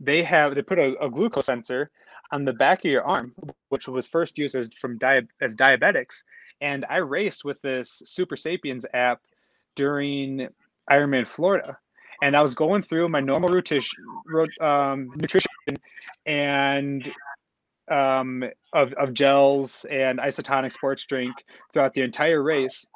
[0.00, 1.90] they have they put a, a, glucose sensor
[2.30, 3.34] on the back of your arm,
[3.68, 6.22] which was first used as from di- as diabetics.
[6.60, 9.20] And I raced with this Super Sapiens app
[9.74, 10.48] during
[10.90, 11.76] Ironman Florida,
[12.22, 13.50] and I was going through my normal
[14.60, 15.50] um, nutrition
[16.26, 17.10] and
[17.90, 21.34] um, of, of gels and isotonic sports drink
[21.72, 22.86] throughout the entire race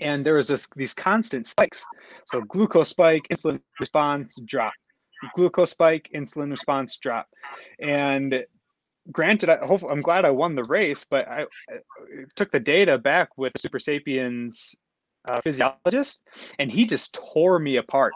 [0.00, 1.84] and there was this these constant spikes.
[2.26, 4.72] So glucose spike, insulin response drop,
[5.34, 7.28] glucose spike, insulin response drop,
[7.80, 8.44] and
[9.12, 11.76] granted, I hope I'm glad I won the race, but I, I
[12.36, 14.74] took the data back with Super Sapiens
[15.28, 16.22] uh, physiologist,
[16.58, 18.12] and he just tore me apart.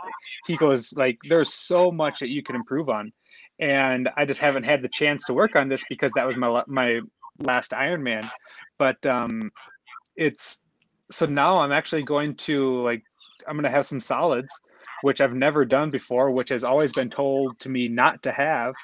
[0.46, 3.12] He goes like, "There's so much that you can improve on."
[3.60, 6.62] And I just haven't had the chance to work on this because that was my
[6.66, 7.00] my
[7.38, 8.28] last Ironman.
[8.78, 9.52] But um,
[10.16, 10.60] it's
[11.10, 13.02] so now I'm actually going to like
[13.46, 14.48] I'm going to have some solids,
[15.02, 18.74] which I've never done before, which has always been told to me not to have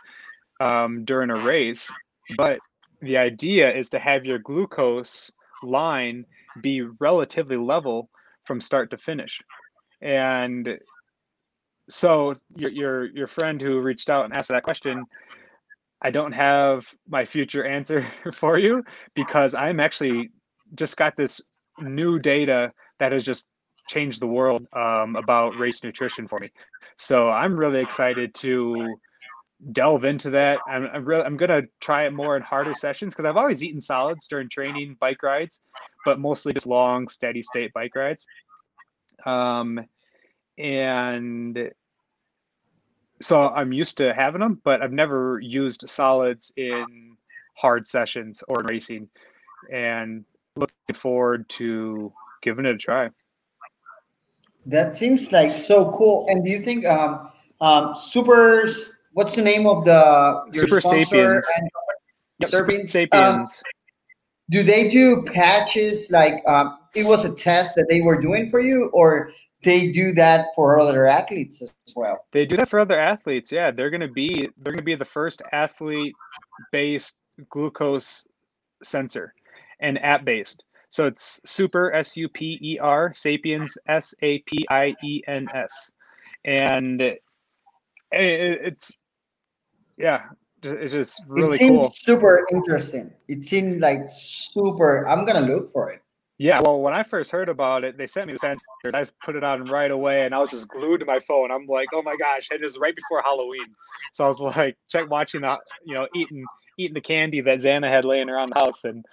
[0.60, 1.90] um, during a race.
[2.36, 2.58] But
[3.00, 5.30] the idea is to have your glucose
[5.62, 6.24] line
[6.60, 8.10] be relatively level
[8.44, 9.40] from start to finish.
[10.02, 10.78] And
[11.88, 15.04] so your your your friend who reached out and asked that question,
[16.02, 20.30] I don't have my future answer for you because I'm actually
[20.74, 21.40] just got this
[21.80, 23.46] new data that has just
[23.88, 26.48] changed the world um, about race nutrition for me.
[26.96, 28.96] So I'm really excited to
[29.72, 30.58] delve into that.
[30.68, 33.80] I'm, I'm really I'm gonna try it more in harder sessions because I've always eaten
[33.80, 35.60] solids during training bike rides,
[36.04, 38.26] but mostly just long steady state bike rides.
[39.26, 39.80] Um,
[40.56, 41.70] and
[43.20, 47.16] so I'm used to having them, but I've never used solids in
[47.56, 49.08] hard sessions or in racing.
[49.70, 50.24] And
[50.60, 53.10] looking forward to giving it a try.
[54.66, 56.26] That seems like so cool.
[56.28, 58.92] And do you think um, um, Supers?
[59.12, 61.46] What's the name of the your Super sponsor Sapiens?
[61.56, 61.70] And,
[62.38, 62.90] yep, Sapiens.
[62.90, 63.26] Sapiens.
[63.26, 63.46] Um,
[64.50, 68.60] do they do patches like um, it was a test that they were doing for
[68.60, 69.30] you, or
[69.62, 72.26] they do that for other athletes as well?
[72.32, 73.50] They do that for other athletes.
[73.50, 76.14] Yeah, they're gonna be they're gonna be the first athlete
[76.72, 77.16] based
[77.48, 78.26] glucose
[78.82, 79.34] sensor
[79.80, 80.64] and app based.
[80.90, 85.46] So it's Super S U P E R Sapiens S A P I E N
[85.54, 85.90] S,
[86.44, 87.22] and it,
[88.10, 88.98] it's
[89.96, 90.22] yeah,
[90.62, 91.90] it's just really it seems cool.
[91.90, 93.12] Super interesting.
[93.28, 95.06] It seemed like super.
[95.06, 96.02] I'm gonna look for it.
[96.38, 98.64] Yeah, well, when I first heard about it, they sent me the sensor.
[98.86, 101.50] I just put it on right away, and I was just glued to my phone.
[101.50, 102.48] I'm like, oh my gosh!
[102.50, 103.66] And it was right before Halloween,
[104.14, 106.44] so I was like, check watching the, you know, eating
[106.78, 109.04] eating the candy that Xana had laying around the house, and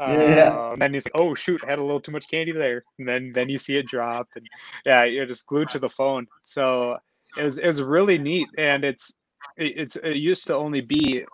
[0.00, 0.72] uh, yeah.
[0.72, 3.08] and then he's like, "Oh shoot, I had a little too much candy there." And
[3.08, 4.46] then then you see it drop, and
[4.84, 6.26] yeah, you're just glued to the phone.
[6.42, 6.98] So
[7.38, 9.12] it was it was really neat, and it's
[9.56, 11.24] it's it used to only be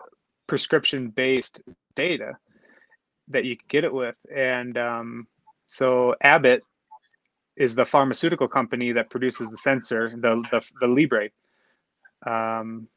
[0.47, 1.61] prescription based
[1.95, 2.37] data
[3.29, 5.27] that you could get it with, and um,
[5.67, 6.63] so Abbott
[7.55, 11.29] is the pharmaceutical company that produces the sensor, the the, the Libre.
[12.25, 12.87] Um,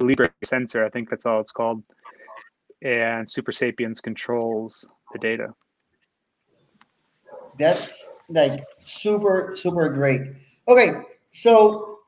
[0.00, 1.82] Libre sensor, I think that's all it's called
[2.82, 5.48] and Super Sapiens controls the data.
[7.58, 10.20] That's like super, super great.
[10.68, 11.98] Okay, so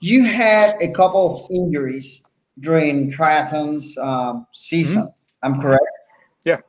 [0.00, 2.22] you had a couple of injuries
[2.60, 5.02] during triathlons um, season.
[5.02, 5.54] Mm-hmm.
[5.54, 5.84] I'm correct.
[6.44, 6.60] Yeah,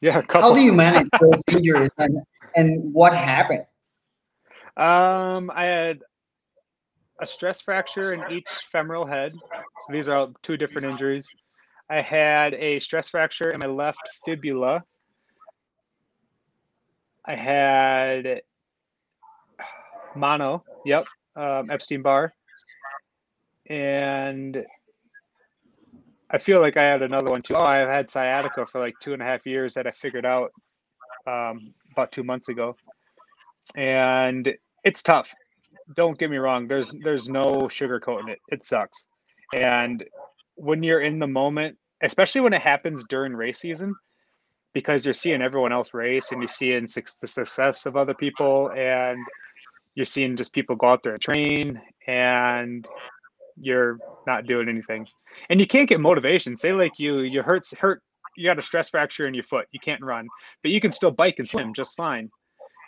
[0.00, 0.22] yeah.
[0.30, 2.18] How do you manage those injuries, and,
[2.56, 3.66] and what happened?
[4.76, 6.00] Um, I had
[7.20, 9.34] a stress fracture in each femoral head.
[9.34, 11.28] So these are two different injuries.
[11.90, 14.84] I had a stress fracture in my left fibula.
[17.26, 18.42] I had
[20.14, 22.32] mono, yep, um, Epstein Barr,
[23.68, 24.64] and
[26.30, 27.56] I feel like I had another one too.
[27.56, 30.52] Oh, I've had sciatica for like two and a half years that I figured out
[31.26, 32.76] um, about two months ago,
[33.74, 34.48] and
[34.84, 35.28] it's tough.
[35.96, 36.68] Don't get me wrong.
[36.68, 38.38] There's there's no sugarcoating it.
[38.48, 39.08] It sucks,
[39.52, 40.04] and
[40.60, 43.94] when you're in the moment, especially when it happens during race season,
[44.74, 49.18] because you're seeing everyone else race and you're seeing the success of other people and
[49.94, 52.86] you're seeing just people go out there and train and
[53.58, 55.06] you're not doing anything.
[55.48, 56.56] And you can't get motivation.
[56.56, 58.02] Say like you you hurt hurt
[58.36, 60.28] you got a stress fracture in your foot you can't run
[60.62, 62.30] but you can still bike and swim just fine.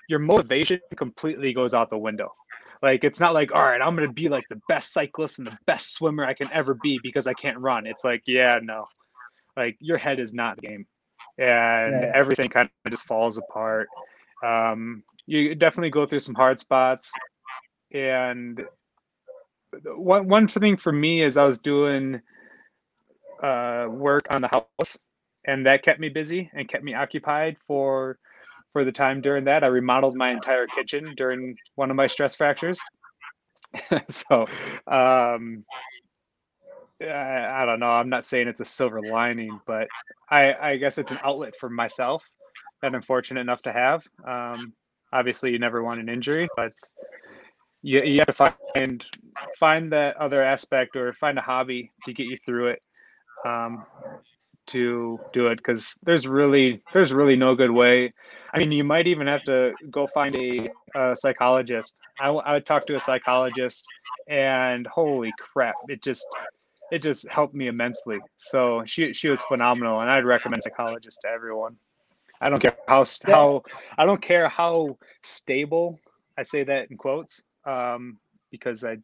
[0.08, 2.32] Your motivation completely goes out the window
[2.82, 5.46] like it's not like all right i'm going to be like the best cyclist and
[5.46, 7.86] the best swimmer i can ever be because i can't run.
[7.86, 8.86] It's like yeah no.
[9.56, 10.86] Like your head is not the game.
[11.38, 12.12] And yeah.
[12.14, 13.88] everything kind of just falls apart.
[14.44, 17.10] Um, you definitely go through some hard spots.
[17.92, 18.60] And
[19.84, 22.20] one one thing for me is I was doing
[23.42, 24.98] uh, work on the house,
[25.46, 28.18] and that kept me busy and kept me occupied for
[28.72, 29.64] for the time during that.
[29.64, 32.80] I remodeled my entire kitchen during one of my stress fractures.
[34.10, 34.46] so,
[34.86, 35.64] um,
[37.00, 37.90] I, I, don't know.
[37.90, 39.88] I'm not saying it's a silver lining, but
[40.30, 42.22] I, I guess it's an outlet for myself
[42.80, 44.02] that I'm fortunate enough to have.
[44.26, 44.72] Um,
[45.12, 46.72] obviously, you never want an injury, but
[47.82, 49.04] you, you have to find
[49.58, 52.82] find that other aspect or find a hobby to get you through it
[53.46, 53.84] um,
[54.66, 58.12] to do it because there's really there's really no good way
[58.52, 62.66] i mean you might even have to go find a, a psychologist I, I would
[62.66, 63.84] talk to a psychologist
[64.28, 66.26] and holy crap it just
[66.90, 71.28] it just helped me immensely so she she was phenomenal and i'd recommend psychologist to
[71.28, 71.76] everyone
[72.40, 73.62] i don't care how how
[73.98, 75.98] i don't care how stable
[76.38, 78.18] i say that in quotes um,
[78.50, 78.98] because I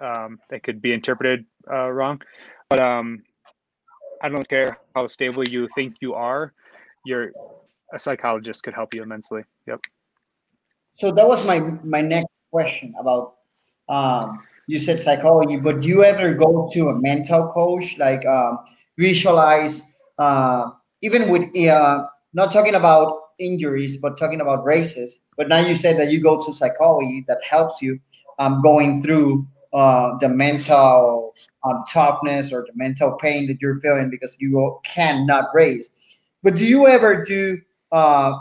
[0.00, 2.20] um, that could be interpreted uh, wrong.
[2.68, 3.22] But um,
[4.22, 6.52] I don't care how stable you think you are.
[7.04, 7.30] Your
[7.94, 9.42] a psychologist could help you immensely.
[9.66, 9.80] Yep.
[10.94, 13.34] So that was my my next question about.
[13.88, 18.58] Um, you said psychology, but do you ever go to a mental coach, like um,
[18.96, 20.70] visualize, uh,
[21.02, 25.24] even with uh, not talking about injuries, but talking about races.
[25.36, 27.98] But now you said that you go to psychology that helps you
[28.38, 34.08] um, going through uh, the mental um, toughness or the mental pain that you're feeling
[34.08, 36.32] because you cannot race.
[36.42, 37.58] But do you ever do?
[37.94, 38.36] Uh,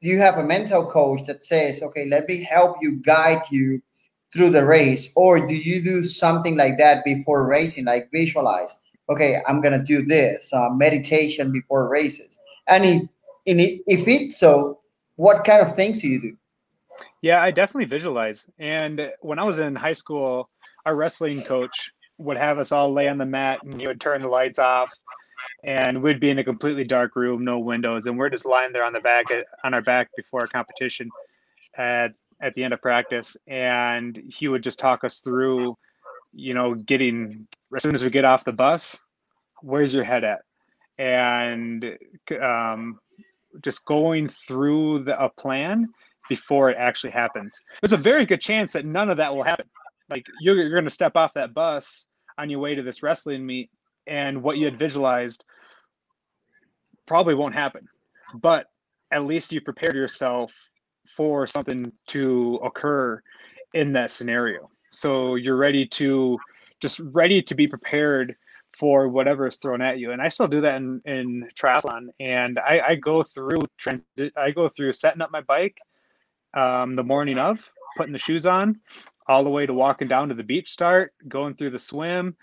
[0.00, 3.80] you have a mental coach that says, "Okay, let me help you, guide you
[4.32, 8.72] through the race," or do you do something like that before racing, like visualize?
[9.08, 12.36] Okay, I'm gonna do this uh, meditation before races.
[12.66, 13.08] And
[13.46, 14.80] if it's so,
[15.14, 16.36] what kind of things do you do?
[17.22, 18.44] Yeah, I definitely visualize.
[18.58, 20.50] And when I was in high school,
[20.84, 24.22] our wrestling coach would have us all lay on the mat and he would turn
[24.22, 24.92] the lights off
[25.64, 28.84] and we'd be in a completely dark room, no windows, and we're just lying there
[28.84, 29.26] on the back
[29.64, 31.08] on our back before a competition
[31.76, 32.08] at
[32.42, 33.36] at the end of practice.
[33.46, 35.76] And he would just talk us through,
[36.32, 38.98] you know, getting as soon as we get off the bus,
[39.62, 40.42] where's your head at?
[40.98, 41.98] And
[42.40, 42.98] um,
[43.62, 45.88] just going through the, a plan
[46.28, 47.60] before it actually happens.
[47.80, 49.66] There's a very good chance that none of that will happen.
[50.08, 52.06] Like you're, you're going to step off that bus
[52.38, 53.70] on your way to this wrestling meet,
[54.06, 55.44] and what you had visualized
[57.06, 57.88] probably won't happen.
[58.34, 58.70] But
[59.12, 60.52] at least you prepared yourself
[61.16, 63.22] for something to occur
[63.74, 64.70] in that scenario.
[64.90, 66.38] So you're ready to
[66.80, 68.36] just ready to be prepared
[68.78, 70.12] for whatever is thrown at you.
[70.12, 72.08] And I still do that in, in triathlon.
[72.20, 75.78] And I, I go through transit, I go through setting up my bike
[76.54, 77.58] um, the morning of,
[77.96, 78.80] putting the shoes on,
[79.28, 82.36] all the way to walking down to the beach start, going through the swim,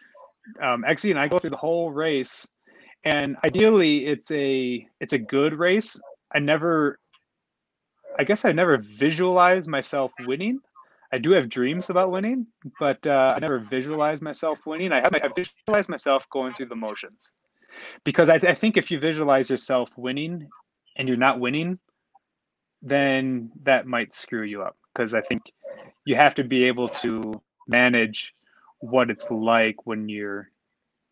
[0.62, 2.48] um, and I go through the whole race.
[3.06, 6.00] And ideally, it's a it's a good race.
[6.34, 7.00] I never,
[8.18, 10.60] I guess I never visualize myself winning.
[11.12, 12.48] I do have dreams about winning,
[12.80, 14.92] but uh, I never visualize myself winning.
[14.92, 17.32] I have I visualize myself going through the motions
[18.04, 20.48] because I, I think if you visualize yourself winning
[20.96, 21.78] and you're not winning,
[22.82, 25.52] then that might screw you up because I think
[26.06, 28.34] you have to be able to manage
[28.84, 30.50] what it's like when you're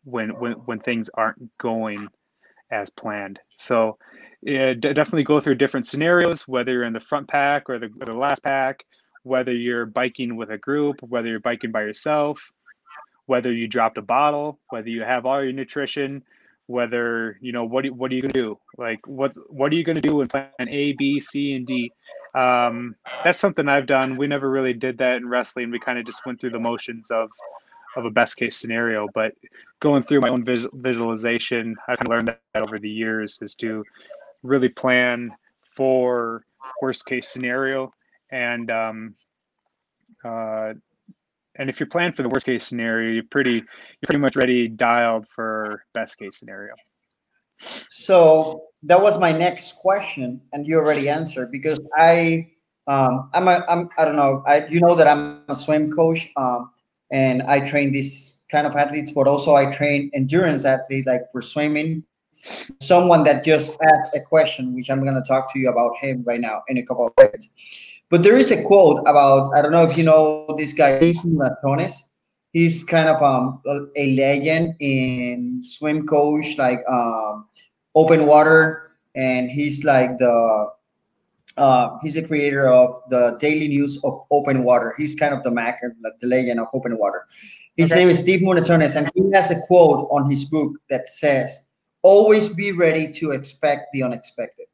[0.04, 2.06] when when when things aren't going
[2.70, 3.38] as planned.
[3.56, 3.96] So
[4.42, 8.06] yeah, definitely go through different scenarios, whether you're in the front pack or the, or
[8.06, 8.84] the last pack,
[9.22, 12.52] whether you're biking with a group, whether you're biking by yourself,
[13.24, 16.22] whether you dropped a bottle, whether you have all your nutrition,
[16.66, 18.58] whether you know what what are you gonna do?
[18.76, 21.90] Like what what are you gonna do in plan A, B, C, and D?
[22.34, 24.16] Um, that's something I've done.
[24.16, 25.70] We never really did that in wrestling.
[25.70, 27.30] We kind of just went through the motions of
[27.96, 29.08] of a best case scenario.
[29.14, 29.32] But
[29.80, 33.54] going through my own vis- visualization, I've kind of learned that over the years is
[33.56, 33.84] to
[34.42, 35.30] really plan
[35.74, 36.44] for
[36.80, 37.92] worst case scenario
[38.32, 39.14] and um,
[40.24, 40.72] uh,
[41.56, 44.68] and if you plan for the worst case scenario, you're pretty you're pretty much ready
[44.68, 46.74] dialed for best case scenario.
[47.58, 52.50] So that was my next question, and you already answered because I
[52.86, 56.30] um, I'm a I'm I don't know I you know that I'm a swim coach
[56.36, 56.70] um,
[57.12, 61.40] and I train these kind of athletes, but also I train endurance athletes like for
[61.40, 62.02] swimming.
[62.80, 66.24] Someone that just asked a question, which I'm going to talk to you about him
[66.26, 67.50] right now in a couple of minutes.
[68.10, 72.10] But there is a quote about I don't know if you know this guy Matones.
[72.52, 73.62] He's kind of um,
[73.96, 77.46] a legend in swim coach, like um,
[77.94, 80.68] open water, and he's like the
[81.56, 84.94] uh, he's the creator of the daily news of open water.
[84.96, 87.26] He's kind of the mac, the legend of open water.
[87.76, 88.00] His okay.
[88.00, 91.66] name is Steve Munatones, and he has a quote on his book that says,
[92.02, 94.66] "Always be ready to expect the unexpected."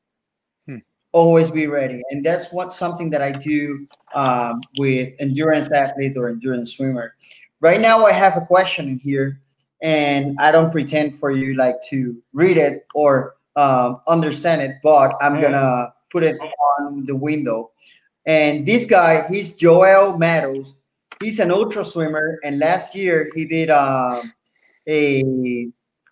[1.13, 6.29] always be ready and that's what something that i do um, with endurance athlete or
[6.29, 7.15] endurance swimmer
[7.61, 9.41] right now i have a question in here
[9.83, 15.15] and i don't pretend for you like to read it or um, understand it but
[15.23, 16.39] i'm gonna put it
[16.81, 17.71] on the window
[18.27, 20.75] and this guy he's joel meadows
[21.21, 24.21] he's an ultra swimmer and last year he did um,
[24.89, 25.23] a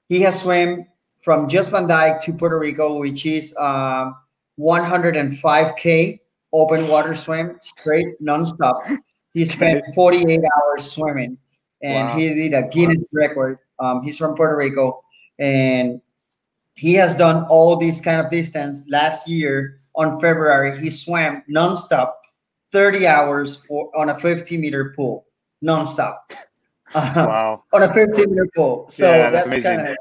[0.08, 0.86] he has swam
[1.20, 4.16] from Jost Van Dyke to puerto rico which is um,
[4.58, 6.20] 105k
[6.52, 8.98] open water swim straight nonstop.
[9.34, 11.36] He spent 48 hours swimming,
[11.82, 12.16] and wow.
[12.16, 13.58] he did a Guinness record.
[13.78, 15.02] Um, he's from Puerto Rico,
[15.38, 16.00] and
[16.74, 18.84] he has done all these kind of distance.
[18.88, 22.12] Last year on February, he swam nonstop
[22.72, 25.26] 30 hours for on a 50 meter pool,
[25.64, 26.18] nonstop.
[26.94, 27.64] Wow.
[27.74, 28.86] on a 50 meter pool.
[28.88, 29.96] So yeah, that's, that's kind of.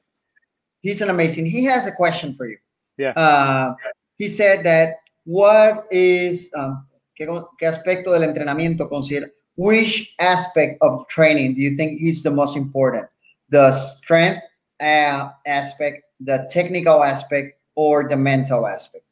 [0.82, 1.46] He's an amazing.
[1.48, 2.58] He has a question for you.
[2.98, 3.12] Yeah.
[3.12, 3.74] Uh,
[4.18, 6.86] he said that what is um,
[7.20, 7.28] ¿qué,
[7.60, 9.28] qué aspecto del entrenamiento considera
[9.58, 13.08] which aspect of training do you think is the most important
[13.50, 14.42] the strength
[14.82, 19.05] uh, aspect the technical aspect or the mental aspect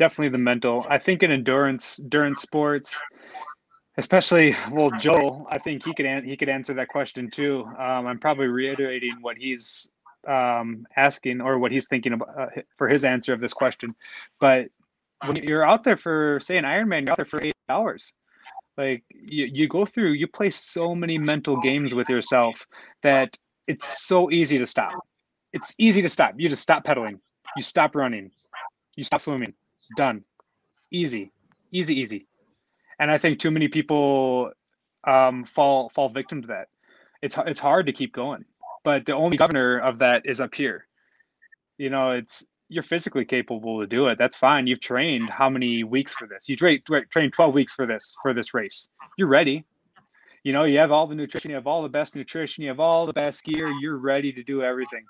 [0.00, 2.98] definitely the mental i think in endurance endurance sports
[3.98, 8.06] especially well joel i think he could an- he could answer that question too um,
[8.06, 9.90] i'm probably reiterating what he's
[10.26, 12.46] um, asking or what he's thinking about uh,
[12.76, 13.94] for his answer of this question.
[14.38, 14.68] But
[15.24, 18.12] when you're out there for say an Ironman, you're out there for eight hours.
[18.76, 22.66] Like you, you go through, you play so many mental games with yourself
[23.02, 23.36] that
[23.66, 24.94] it's so easy to stop.
[25.52, 26.34] It's easy to stop.
[26.36, 27.20] You just stop pedaling.
[27.56, 28.30] You stop running.
[28.96, 29.54] You stop swimming.
[29.80, 30.24] It's done.
[30.92, 31.32] Easy,
[31.72, 32.26] easy, easy.
[32.98, 34.52] And I think too many people
[35.06, 36.68] um, fall fall victim to that.
[37.22, 38.44] It's it's hard to keep going
[38.82, 40.86] but the only governor of that is up here.
[41.78, 44.18] You know, it's you're physically capable to do it.
[44.18, 44.66] That's fine.
[44.66, 46.48] You've trained how many weeks for this?
[46.48, 48.88] You trained trained 12 weeks for this for this race.
[49.16, 49.64] You're ready.
[50.42, 52.80] You know, you have all the nutrition, you have all the best nutrition, you have
[52.80, 55.04] all the best gear, you're ready to do everything.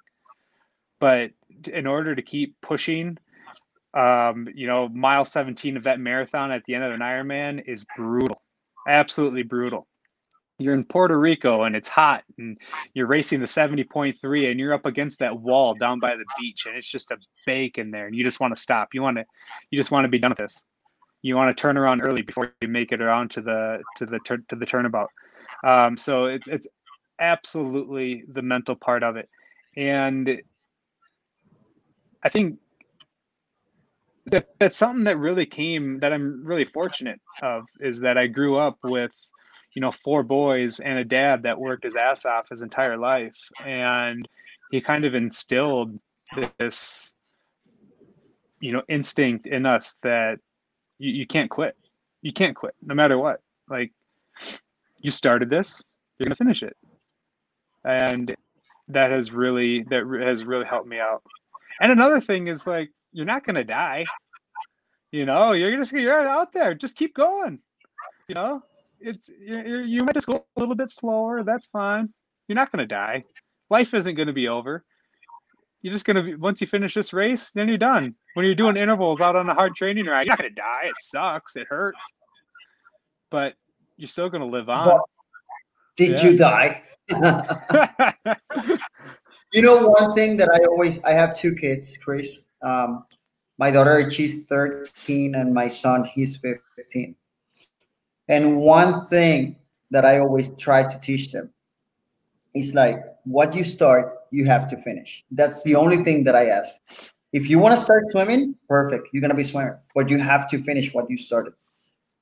[0.99, 1.31] But
[1.73, 3.17] in order to keep pushing,
[3.95, 7.85] um, you know, mile 17 of that marathon at the end of an Ironman is
[7.97, 8.43] brutal.
[8.89, 9.87] Absolutely brutal
[10.61, 12.59] you're in Puerto Rico and it's hot and
[12.93, 16.77] you're racing the 70.3 and you're up against that wall down by the beach and
[16.77, 17.17] it's just a
[17.47, 18.91] bake in there and you just want to stop.
[18.93, 19.25] You want to
[19.71, 20.63] you just want to be done with this.
[21.23, 24.19] You want to turn around early before you make it around to the to the
[24.21, 25.11] turn to the turnabout.
[25.65, 26.69] Um, so it's it's
[27.19, 29.29] absolutely the mental part of it.
[29.77, 30.43] And
[32.23, 32.59] I think
[34.31, 38.57] that that's something that really came that I'm really fortunate of is that I grew
[38.59, 39.13] up with
[39.75, 43.37] you know four boys and a dad that worked his ass off his entire life.
[43.65, 44.27] And
[44.71, 45.99] he kind of instilled
[46.59, 47.13] this
[48.61, 50.39] you know instinct in us that
[50.99, 51.77] you, you can't quit.
[52.23, 53.41] You can't quit no matter what.
[53.69, 53.93] Like
[55.01, 55.83] you started this
[56.21, 56.77] you're to finish it.
[57.85, 58.35] And
[58.89, 61.23] that has really that has really helped me out.
[61.81, 64.05] And another thing is like you're not going to die
[65.13, 67.59] you know you're just you're out there just keep going
[68.29, 68.63] you know
[69.01, 71.43] it's you you might just go a little bit slower.
[71.43, 72.13] That's fine.
[72.49, 73.25] You're not going to die.
[73.71, 74.85] Life isn't going to be over.
[75.83, 78.15] You're just going to be once you finish this race, then you're done.
[78.35, 80.83] When you're doing intervals out on a hard training ride, you're not going to die.
[80.85, 81.57] It sucks.
[81.57, 81.99] It hurts,
[83.31, 83.55] but
[83.97, 84.85] you're still going to live on.
[84.85, 85.01] But
[85.97, 86.25] did yeah.
[86.25, 86.83] you die?
[89.53, 92.45] you know one thing that I always I have two kids, Chris.
[92.63, 93.05] Um,
[93.59, 97.15] my daughter she's 13 and my son he's 15
[98.29, 99.57] and one thing
[99.91, 101.51] that I always try to teach them
[102.55, 105.25] is like what you start, you have to finish.
[105.33, 106.81] That's the only thing that I ask.
[107.33, 109.09] If you want to start swimming, perfect.
[109.13, 111.55] You're gonna be swimmer, but you have to finish what you started.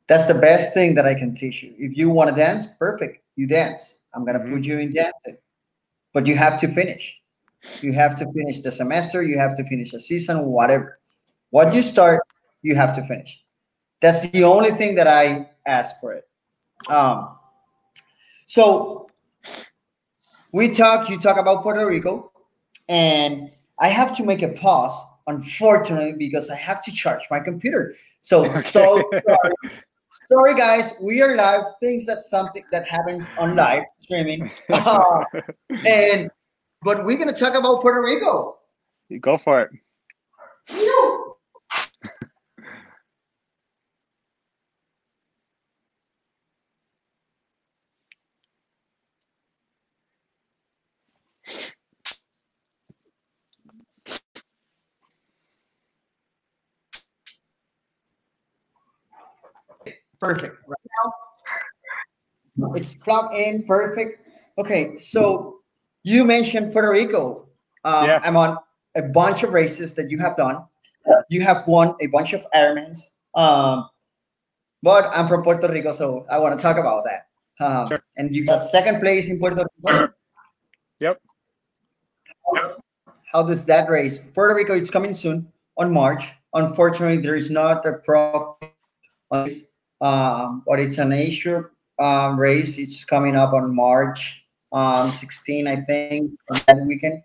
[0.06, 1.74] That's the best thing that I can teach you.
[1.78, 3.22] If you want to dance, perfect.
[3.36, 3.98] You dance.
[4.14, 4.54] I'm gonna mm-hmm.
[4.54, 5.38] put you in dancing,
[6.12, 7.20] but you have to finish.
[7.80, 9.22] You have to finish the semester.
[9.22, 10.98] You have to finish the season, whatever.
[11.50, 12.22] What you start,
[12.62, 13.42] you have to finish.
[14.00, 16.28] That's the only thing that I ask for it.
[16.88, 17.36] Um,
[18.46, 19.08] so
[20.52, 22.30] we talk, you talk about Puerto Rico,
[22.88, 23.50] and
[23.80, 27.92] I have to make a pause, unfortunately, because I have to charge my computer.
[28.20, 28.50] So, okay.
[28.50, 29.54] so sorry.
[30.10, 31.64] sorry, guys, we are live.
[31.80, 34.50] Things that something that happens on live streaming.
[34.70, 35.24] Uh,
[35.86, 36.30] and
[36.82, 38.58] but we're gonna talk about Puerto Rico.
[39.08, 39.70] You go for it.
[60.20, 60.56] Perfect.
[60.66, 60.78] Right
[62.58, 63.64] now, it's plugged in.
[63.66, 64.28] Perfect.
[64.58, 65.57] Okay, so
[66.08, 67.48] you mentioned Puerto Rico.
[67.84, 68.20] Um, yeah.
[68.22, 68.56] I'm on
[68.96, 70.64] a bunch of races that you have done.
[71.28, 72.98] You have won a bunch of Ironmans.
[73.34, 73.88] Um,
[74.82, 77.26] but I'm from Puerto Rico, so I want to talk about that.
[77.64, 78.00] Um, sure.
[78.16, 80.12] And you got second place in Puerto Rico.
[81.00, 81.20] Yep.
[82.54, 82.76] How,
[83.32, 84.20] how does that race?
[84.34, 85.46] Puerto Rico, it's coming soon
[85.76, 86.24] on March.
[86.54, 88.56] Unfortunately, there is not a pro
[89.30, 91.64] on this um, but it's an Asia
[91.98, 92.78] um, race.
[92.78, 96.32] It's coming up on March um, 16, I think,
[96.66, 97.22] that weekend.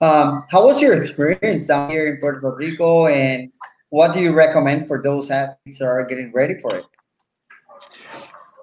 [0.00, 3.52] Um, how was your experience down here in Puerto Rico, and
[3.90, 6.84] what do you recommend for those athletes that are getting ready for it?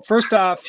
[0.06, 0.62] First off,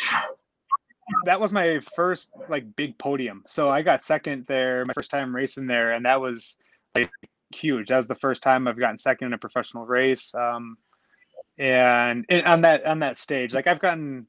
[1.24, 3.42] that was my first like big podium.
[3.46, 6.56] So I got second there, my first time racing there, and that was
[6.94, 7.10] like
[7.54, 7.88] huge.
[7.88, 10.34] That was the first time I've gotten second in a professional race.
[10.34, 10.76] Um,
[11.58, 14.26] and, and on that on that stage, like I've gotten,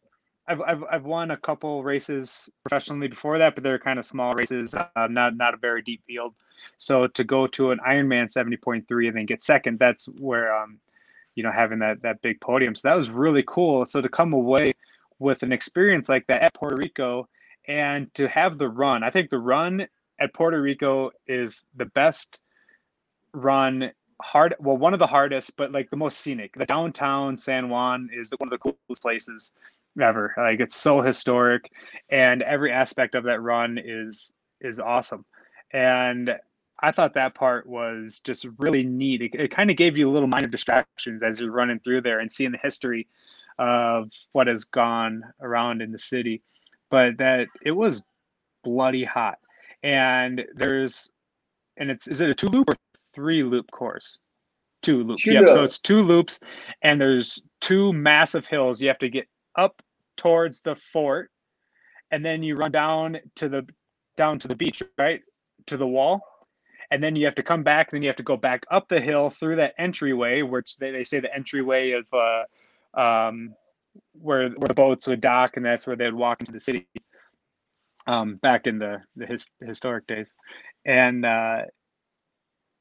[0.51, 4.33] I've, I've I've won a couple races professionally before that, but they're kind of small
[4.33, 6.33] races, uh, not not a very deep field.
[6.77, 10.53] So to go to an Ironman seventy point three and then get second, that's where
[10.55, 10.79] um,
[11.35, 12.75] you know, having that that big podium.
[12.75, 13.85] So that was really cool.
[13.85, 14.73] So to come away
[15.19, 17.29] with an experience like that at Puerto Rico
[17.67, 19.87] and to have the run, I think the run
[20.19, 22.41] at Puerto Rico is the best
[23.33, 23.91] run
[24.21, 28.07] hard well one of the hardest but like the most scenic the downtown san juan
[28.13, 29.53] is one of the coolest places
[30.01, 31.69] ever like it's so historic
[32.09, 34.31] and every aspect of that run is
[34.61, 35.23] is awesome
[35.73, 36.31] and
[36.81, 40.13] i thought that part was just really neat it, it kind of gave you a
[40.13, 43.07] little minor distractions as you're running through there and seeing the history
[43.59, 46.41] of what has gone around in the city
[46.89, 48.01] but that it was
[48.63, 49.37] bloody hot
[49.83, 51.11] and there's
[51.77, 52.75] and it's is it a two loop or
[53.13, 54.19] three loop course.
[54.81, 55.23] Two loops.
[55.23, 55.41] Two yep.
[55.41, 55.53] Loops.
[55.53, 56.39] So it's two loops,
[56.81, 58.81] and there's two massive hills.
[58.81, 59.81] You have to get up
[60.17, 61.31] towards the fort,
[62.11, 63.67] and then you run down to the
[64.17, 65.21] down to the beach, right
[65.67, 66.21] to the wall,
[66.91, 67.91] and then you have to come back.
[67.91, 71.03] Then you have to go back up the hill through that entryway, which they, they
[71.03, 73.55] say the entryway of uh, um,
[74.13, 76.87] where where the boats would dock, and that's where they'd walk into the city.
[78.07, 80.31] Um, back in the the his, historic days,
[80.85, 81.61] and uh,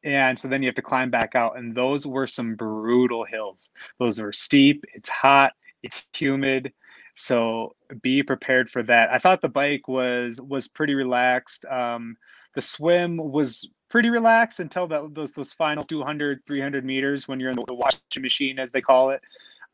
[0.03, 3.71] and so then you have to climb back out and those were some brutal hills
[3.99, 5.53] those were steep it's hot
[5.83, 6.73] it's humid
[7.21, 9.11] so be prepared for that.
[9.13, 11.67] I thought the bike was was pretty relaxed.
[11.67, 12.17] Um,
[12.55, 17.51] the swim was pretty relaxed until that, those those final 200 300 meters when you're
[17.51, 19.21] in the washing machine as they call it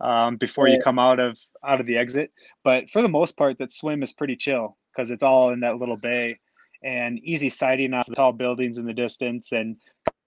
[0.00, 2.32] um, before you come out of out of the exit.
[2.64, 5.78] But for the most part that swim is pretty chill because it's all in that
[5.78, 6.38] little bay
[6.86, 9.76] and easy sighting off the tall buildings in the distance and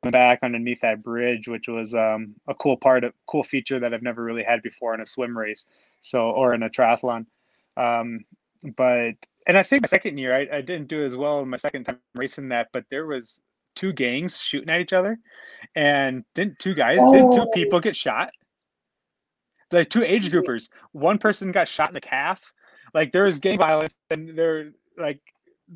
[0.03, 3.93] coming back underneath that bridge, which was um, a cool part of cool feature that
[3.93, 5.65] I've never really had before in a swim race,
[6.01, 7.25] so or in a triathlon.
[7.77, 8.25] Um,
[8.75, 9.13] but
[9.47, 11.85] and I think my second year I, I didn't do as well in my second
[11.85, 13.41] time racing that, but there was
[13.75, 15.17] two gangs shooting at each other,
[15.75, 17.13] and didn't two guys oh.
[17.13, 17.51] didn't two oh.
[17.53, 18.31] people get shot?
[19.71, 22.41] Like two age groupers, one person got shot in the calf.
[22.93, 25.21] Like there was gang violence, and there like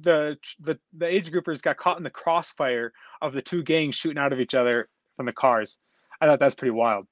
[0.02, 4.18] the the the age groupers got caught in the crossfire of the two gangs shooting
[4.18, 5.78] out of each other from the cars.
[6.20, 7.08] I thought that's pretty wild.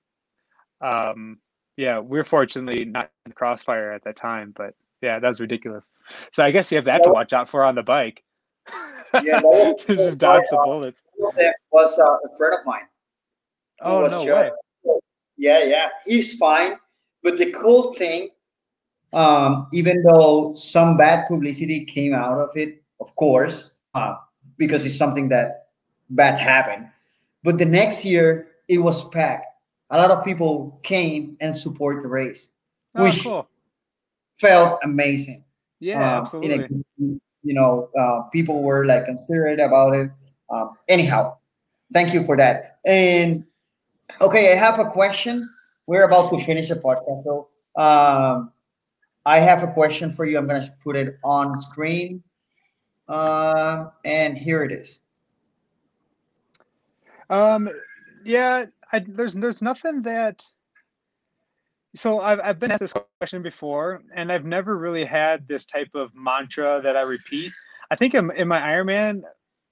[0.82, 1.40] Um,
[1.78, 5.86] yeah, we're fortunately not in the crossfire at that time, but yeah, that was ridiculous.
[6.32, 8.24] So I guess you have that to watch out for on the bike.
[9.22, 9.42] Yeah,
[9.88, 11.04] just dodge the bullets.
[11.38, 12.88] That was uh, a friend of mine.
[13.82, 14.52] Oh no way!
[15.38, 16.78] Yeah, yeah, he's fine.
[17.24, 18.30] But the cool thing
[19.14, 24.16] um, even though some bad publicity came out of it of course, uh,
[24.58, 25.70] because it's something that
[26.12, 26.88] bad happened.
[27.44, 29.48] But the next year, it was packed.
[29.90, 32.50] A lot of people came and support the race,
[32.96, 33.48] Oh, which cool.
[34.36, 35.44] felt amazing.
[35.80, 36.86] Yeah, Um, in a- absolutely.
[37.44, 40.12] you know, uh, people were like considerate about it.
[40.52, 41.38] Um, anyhow,
[41.94, 42.78] thank you for that.
[42.86, 43.44] And
[44.22, 45.50] okay, I have a question.
[45.88, 47.48] We're about to finish the podcast, though.
[47.76, 48.52] Um,
[49.26, 50.38] I have a question for you.
[50.38, 52.24] I'm gonna put it on screen,
[53.08, 55.02] uh, and here it is.
[57.30, 57.70] Um,
[58.26, 60.44] yeah, I, there's there's nothing that.
[61.96, 65.90] So I've I've been asked this question before, and I've never really had this type
[65.94, 67.52] of mantra that I repeat.
[67.92, 69.24] I think in, in my Ironman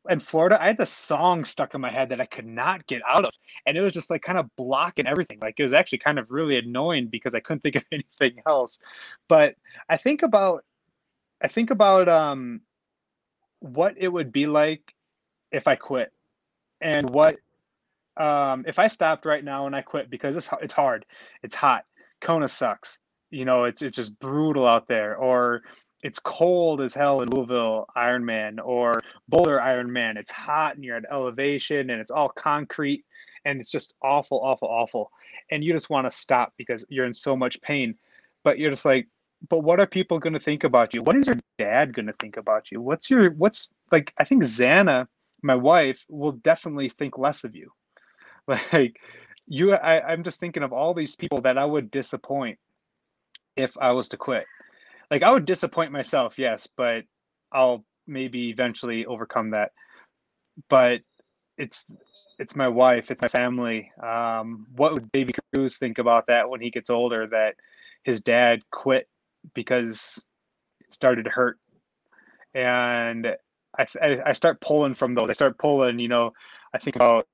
[0.07, 3.01] in Florida, I had the song stuck in my head that I could not get
[3.07, 3.31] out of,
[3.65, 5.39] and it was just like kind of blocking everything.
[5.41, 8.79] Like it was actually kind of really annoying because I couldn't think of anything else.
[9.27, 9.55] But
[9.89, 10.63] I think about,
[11.41, 12.61] I think about um,
[13.59, 14.93] what it would be like
[15.51, 16.11] if I quit,
[16.79, 17.37] and what
[18.15, 21.05] um, if I stopped right now and I quit because it's it's hard,
[21.43, 21.83] it's hot,
[22.21, 22.99] Kona sucks,
[23.31, 25.61] you know, it's it's just brutal out there, or
[26.01, 30.17] it's cold as hell in Louisville Ironman or Boulder Ironman.
[30.17, 33.03] It's hot and you're at elevation and it's all concrete
[33.45, 35.11] and it's just awful, awful, awful.
[35.51, 37.95] And you just want to stop because you're in so much pain.
[38.43, 39.07] But you're just like,
[39.49, 41.01] but what are people going to think about you?
[41.01, 42.81] What is your dad going to think about you?
[42.81, 44.13] What's your what's like?
[44.17, 45.07] I think Xana,
[45.41, 47.71] my wife, will definitely think less of you.
[48.73, 48.99] Like
[49.45, 52.57] you, I, I'm just thinking of all these people that I would disappoint
[53.55, 54.45] if I was to quit.
[55.11, 57.03] Like I would disappoint myself, yes, but
[57.51, 59.71] I'll maybe eventually overcome that.
[60.69, 61.01] But
[61.57, 61.85] it's
[62.39, 63.91] it's my wife, it's my family.
[64.01, 67.27] Um, what would Baby Cruz think about that when he gets older?
[67.27, 67.55] That
[68.03, 69.07] his dad quit
[69.53, 70.23] because
[70.79, 71.57] it started to hurt,
[72.53, 73.35] and
[73.77, 73.87] I,
[74.25, 75.29] I start pulling from those.
[75.29, 75.99] I start pulling.
[75.99, 76.31] You know,
[76.73, 77.27] I think about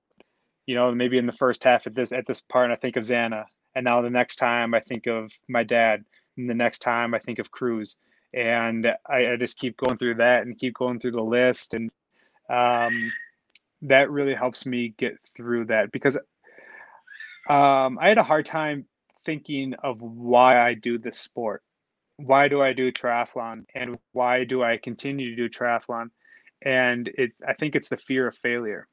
[0.65, 3.03] you know maybe in the first half at this at this part, I think of
[3.03, 3.45] Xana,
[3.75, 6.03] and now the next time I think of my dad,
[6.37, 7.97] the next time I think of Cruz,
[8.33, 11.89] and I, I just keep going through that and keep going through the list, and
[12.49, 13.11] um,
[13.83, 16.17] that really helps me get through that because
[17.49, 18.85] um, I had a hard time
[19.25, 21.63] thinking of why I do this sport.
[22.17, 26.11] Why do I do triathlon, and why do I continue to do triathlon?
[26.61, 28.87] And it, I think it's the fear of failure,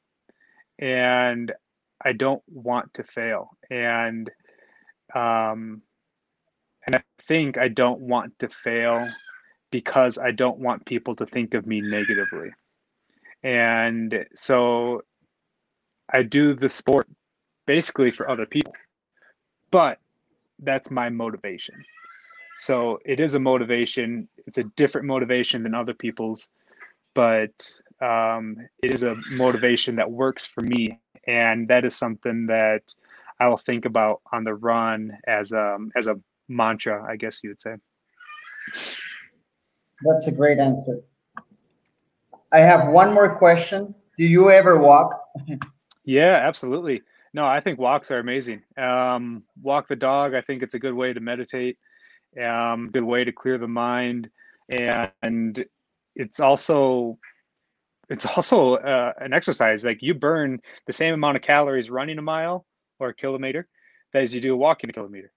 [0.79, 1.53] and
[2.05, 4.29] I don't want to fail, and
[5.15, 5.83] um,
[6.87, 9.09] and I think I don't want to fail
[9.71, 12.51] because I don't want people to think of me negatively.
[13.43, 15.03] And so
[16.13, 17.09] I do the sport
[17.67, 18.75] basically for other people,
[19.71, 19.99] but
[20.59, 21.75] that's my motivation.
[22.59, 24.29] So it is a motivation.
[24.47, 26.49] It's a different motivation than other people's,
[27.15, 31.01] but um, it is a motivation that works for me.
[31.27, 32.95] And that is something that
[33.41, 36.21] I will think about on the run as a, as a
[36.53, 37.75] mantra, I guess you would say.
[40.03, 41.01] That's a great answer.
[42.53, 43.95] I have one more question.
[44.19, 45.19] Do you ever walk?
[46.05, 47.03] Yeah, absolutely.
[47.33, 48.63] No, I think walks are amazing.
[48.77, 50.35] Um, walk the dog.
[50.35, 51.79] I think it's a good way to meditate.
[52.43, 54.29] Um, good way to clear the mind,
[54.69, 55.65] and
[56.17, 57.19] it's also
[58.09, 59.85] it's also uh, an exercise.
[59.85, 62.67] Like you burn the same amount of calories running a mile
[62.99, 63.69] or a kilometer
[64.15, 65.33] as you do walking a kilometer.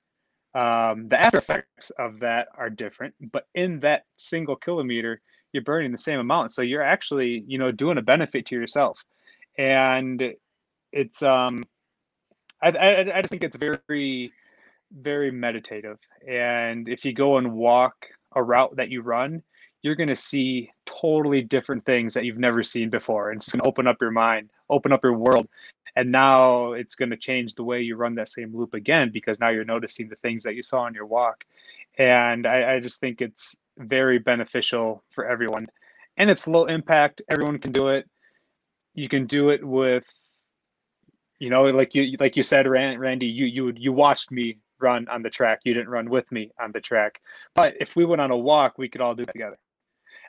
[0.56, 5.92] Um, the after effects of that are different, but in that single kilometer, you're burning
[5.92, 6.54] the same amount.
[6.54, 9.04] So you're actually, you know, doing a benefit to yourself.
[9.58, 10.34] And
[10.94, 11.66] it's, um,
[12.64, 14.32] I, I, I just think it's very,
[14.98, 15.98] very meditative.
[16.26, 19.44] And if you go and walk a route that you run,
[19.82, 23.32] you're going to see totally different things that you've never seen before.
[23.32, 25.48] And it's going to open up your mind, open up your world.
[25.96, 29.40] And now it's going to change the way you run that same loop again because
[29.40, 31.46] now you're noticing the things that you saw on your walk.
[31.98, 35.68] And I, I just think it's very beneficial for everyone.
[36.18, 37.22] And it's low impact.
[37.30, 38.10] Everyone can do it.
[38.94, 40.06] You can do it with,
[41.40, 45.22] you know, like you like you said, Randy, you you you watched me run on
[45.22, 45.60] the track.
[45.64, 47.20] You didn't run with me on the track.
[47.54, 49.58] But if we went on a walk, we could all do it together.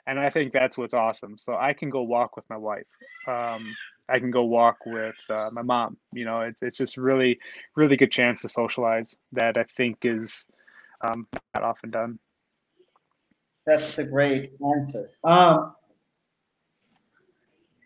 [0.05, 1.37] And I think that's what's awesome.
[1.37, 2.87] So I can go walk with my wife.
[3.27, 3.75] Um,
[4.09, 5.97] I can go walk with uh, my mom.
[6.13, 7.39] You know, it's it's just really,
[7.75, 10.45] really good chance to socialize that I think is
[11.01, 12.19] um, not often done.
[13.65, 15.09] That's a great answer.
[15.23, 15.75] Um,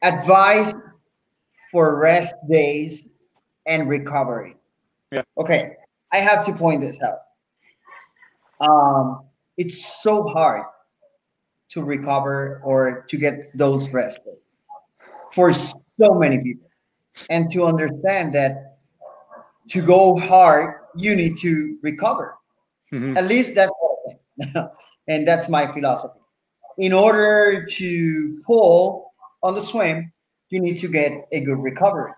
[0.03, 0.75] advice
[1.71, 3.09] for rest days
[3.65, 4.57] and recovery.
[5.11, 5.23] Yeah.
[5.37, 5.75] Okay,
[6.11, 7.19] I have to point this out.
[8.59, 9.23] Um,
[9.57, 10.65] it's so hard
[11.69, 14.35] to recover or to get those rest days
[15.31, 15.51] for
[15.97, 16.69] so many people.
[17.29, 18.77] And to understand that
[19.69, 22.37] to go hard you need to recover.
[22.93, 23.15] Mm-hmm.
[23.15, 23.71] at least that's
[25.07, 26.19] and that's my philosophy.
[26.77, 29.13] In order to pull
[29.43, 30.11] on the swim
[30.49, 32.11] you need to get a good recovery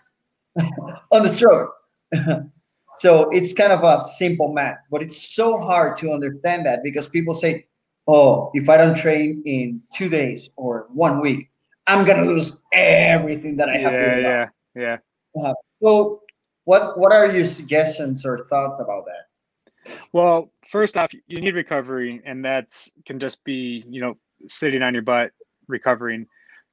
[1.11, 1.73] on the stroke.
[2.95, 7.07] So it's kind of a simple math but it's so hard to understand that because
[7.07, 7.65] people say
[8.07, 11.49] oh, if I don't train in two days or one week,
[11.87, 13.93] I'm gonna lose everything that I have.
[13.93, 14.97] Yeah, yeah, yeah.
[15.41, 16.21] Uh, so,
[16.65, 19.95] what what are your suggestions or thoughts about that?
[20.13, 24.17] Well, first off, you need recovery, and that can just be you know
[24.47, 25.31] sitting on your butt
[25.67, 26.27] recovering,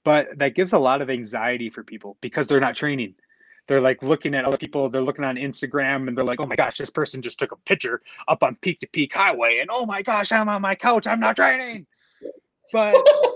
[0.04, 3.14] but that gives a lot of anxiety for people because they're not training
[3.70, 6.56] they're like looking at other people they're looking on instagram and they're like oh my
[6.56, 9.86] gosh this person just took a picture up on peak to peak highway and oh
[9.86, 11.86] my gosh i'm on my couch i'm not training
[12.72, 12.96] but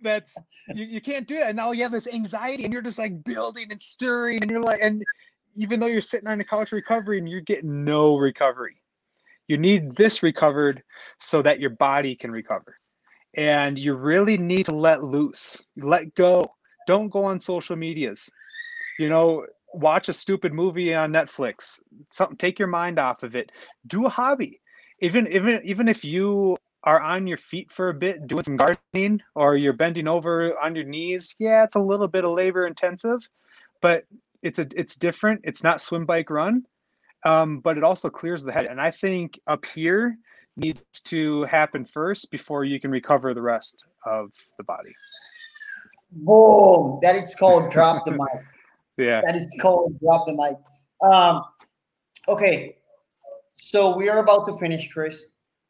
[0.00, 0.34] that's
[0.68, 3.24] you, you can't do that and now you have this anxiety and you're just like
[3.24, 5.02] building and stirring and you're like and
[5.54, 8.80] even though you're sitting on a couch recovering you're getting no recovery
[9.48, 10.82] you need this recovered
[11.18, 12.76] so that your body can recover
[13.36, 16.46] and you really need to let loose let go
[16.86, 18.28] don't go on social medias
[18.98, 21.80] you know watch a stupid movie on Netflix.
[22.10, 23.50] Something take your mind off of it.
[23.86, 24.60] Do a hobby.
[25.00, 26.56] Even even even if you
[26.88, 30.74] are on your feet for a bit doing some gardening or you're bending over on
[30.74, 33.20] your knees, yeah, it's a little bit of labor intensive,
[33.82, 34.06] but
[34.40, 35.42] it's a it's different.
[35.44, 36.64] It's not swim bike run.
[37.26, 38.64] Um, but it also clears the head.
[38.66, 40.16] And I think up here
[40.56, 44.94] needs to happen first before you can recover the rest of the body.
[46.12, 47.00] Boom.
[47.02, 48.20] That is called drop the mic.
[48.96, 49.20] Yeah.
[49.24, 50.56] That is called drop the mic.
[51.08, 51.44] Um,
[52.26, 52.78] okay.
[53.54, 55.26] So we are about to finish, Chris,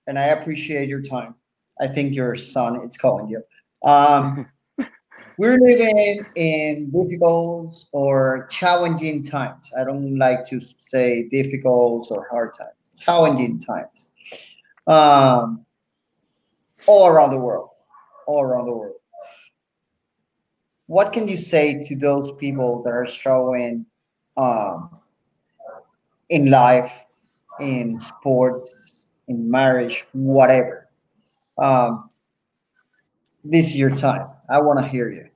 [0.09, 1.35] and I appreciate your time.
[1.81, 3.43] I think your son is calling you.
[3.89, 4.49] Um,
[5.39, 9.73] we're living in difficult or challenging times.
[9.79, 12.73] I don't like to say difficult or hard times.
[12.99, 14.11] Challenging times.
[14.89, 15.65] Um,
[16.87, 17.69] all around the world.
[18.27, 18.99] All around the world
[20.89, 23.85] what can you say to those people that are struggling
[24.39, 24.91] um,
[26.31, 27.05] in life,
[27.61, 28.98] in sports,
[29.29, 30.89] in marriage, whatever?
[31.57, 32.11] Um,
[33.45, 34.29] this is your time.
[34.49, 35.29] I want to hear you.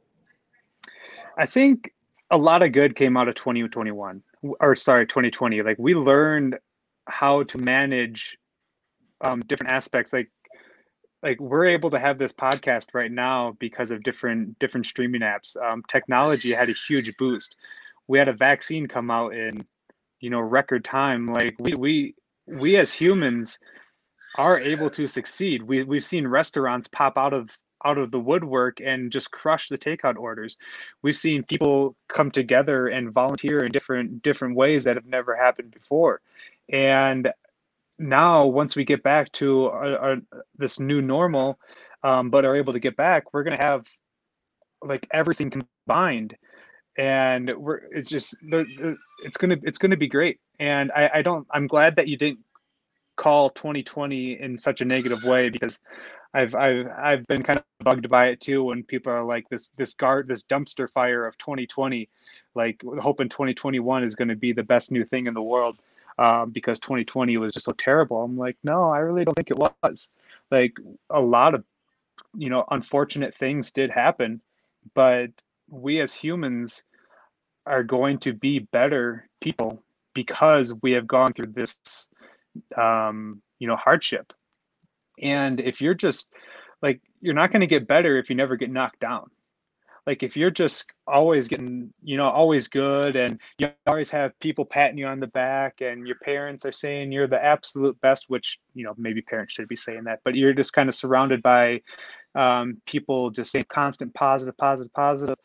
[1.38, 1.92] I think
[2.30, 4.22] a lot of good came out of 2021
[4.60, 6.58] or sorry 2020 like we learned
[7.06, 8.36] how to manage
[9.20, 10.30] um, different aspects like
[11.22, 15.56] like we're able to have this podcast right now because of different different streaming apps
[15.62, 17.54] um, technology had a huge boost
[18.08, 19.64] we had a vaccine come out in
[20.20, 22.14] you know record time like we we
[22.46, 23.58] we as humans
[24.36, 25.62] are able to succeed.
[25.62, 27.50] We, we've seen restaurants pop out of
[27.84, 30.56] out of the woodwork and just crush the takeout orders.
[31.02, 35.72] We've seen people come together and volunteer in different different ways that have never happened
[35.72, 36.20] before.
[36.68, 37.28] And
[37.98, 40.16] now once we get back to our, our,
[40.56, 41.58] this new normal
[42.04, 43.84] um, but are able to get back we're going to have
[44.82, 46.36] like everything combined.
[46.98, 50.40] And we're it's just the it's gonna it's gonna be great.
[50.60, 52.40] And I, I don't i'm glad that you didn't
[53.16, 55.78] call 2020 in such a negative way because
[56.34, 59.70] I've I've I've been kind of bugged by it too when people are like this
[59.76, 62.08] this guard this dumpster fire of 2020
[62.54, 65.78] like hoping 2021 is going to be the best new thing in the world
[66.18, 68.22] um, because 2020 was just so terrible.
[68.22, 70.08] I'm like, no, I really don't think it was.
[70.50, 70.76] Like
[71.10, 71.64] a lot of,
[72.36, 74.40] you know, unfortunate things did happen,
[74.94, 75.30] but
[75.70, 76.82] we as humans
[77.66, 79.82] are going to be better people
[80.14, 82.08] because we have gone through this,
[82.76, 84.32] um, you know, hardship.
[85.20, 86.28] And if you're just
[86.80, 89.30] like, you're not going to get better if you never get knocked down
[90.06, 94.64] like if you're just always getting you know always good and you always have people
[94.64, 98.58] patting you on the back and your parents are saying you're the absolute best which
[98.74, 101.80] you know maybe parents should be saying that but you're just kind of surrounded by
[102.34, 105.36] um, people just saying constant positive positive positive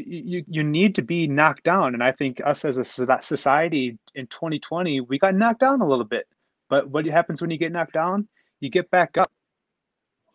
[0.00, 1.94] you, you you need to be knocked down.
[1.94, 6.04] And i think us as a society in 2020 we got knocked down a little
[6.04, 6.26] bit.
[6.68, 8.28] But what happens when you get knocked down?
[8.60, 9.30] You get back up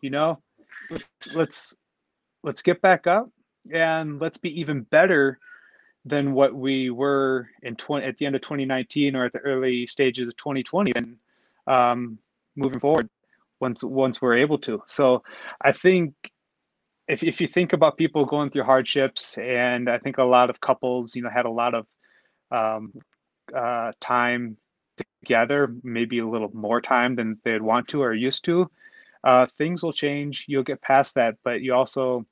[0.00, 0.40] you know?
[0.90, 1.76] Let's let's
[2.42, 3.30] let's get back up
[3.72, 5.38] and let's be even better
[6.04, 9.86] than what we were in 20 at the end of 2019 or at the early
[9.86, 11.16] stages of 2020 and
[11.66, 12.18] um,
[12.56, 13.10] moving forward
[13.60, 14.82] once once we're able to.
[14.86, 15.22] So
[15.62, 16.14] i think
[17.08, 20.60] if, if you think about people going through hardships and i think a lot of
[20.60, 21.86] couples you know had a lot of
[22.50, 22.92] um,
[23.54, 24.56] uh, time
[25.22, 28.70] together maybe a little more time than they'd want to or used to
[29.24, 30.44] uh, things will change.
[30.48, 32.24] You'll get past that, but you also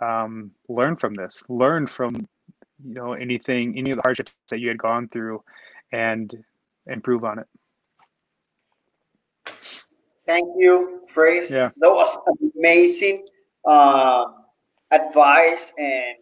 [0.00, 1.42] um, learn from this.
[1.48, 2.14] Learn from
[2.82, 5.42] you know anything, any of the hardships that you had gone through,
[5.92, 6.44] and
[6.86, 7.46] improve on it.
[10.26, 11.50] Thank you, Chris.
[11.50, 11.70] Yeah.
[11.78, 12.18] That was
[12.56, 13.26] amazing
[13.64, 14.24] uh,
[14.90, 16.16] advice, and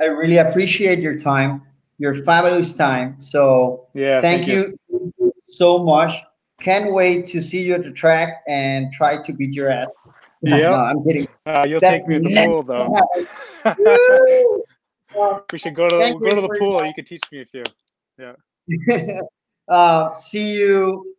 [0.00, 1.62] I really appreciate your time,
[1.98, 3.18] your fabulous time.
[3.20, 4.20] So Yeah.
[4.20, 4.78] thank, you.
[5.42, 6.12] so much.
[6.60, 9.88] Can't wait to see you at the track and try to beat your ass.
[10.42, 11.28] Yeah, no, I'm kidding.
[11.46, 12.92] Uh, you'll That take me to the pool though.
[15.52, 16.84] We should go to Thank go to the pool.
[16.84, 17.64] You can teach me a few.
[19.68, 21.16] uh, see you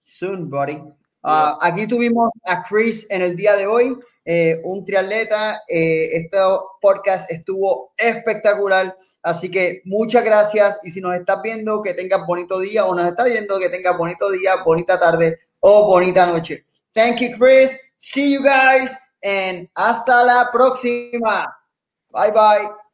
[0.00, 0.82] soon, buddy.
[1.24, 3.96] Uh, aquí tuvimos a Chris en el día de hoy,
[4.26, 5.62] eh, un triatleta.
[5.68, 6.36] Eh, este
[6.80, 10.80] podcast estuvo espectacular, así que muchas gracias.
[10.82, 13.96] Y si nos estás viendo, que tengas bonito día o nos estás viendo, que tengas
[13.96, 16.64] bonito día, bonita tarde o bonita noche.
[16.92, 17.92] Thank you, Chris.
[17.96, 21.46] See you guys and hasta la próxima.
[22.10, 22.85] Bye bye.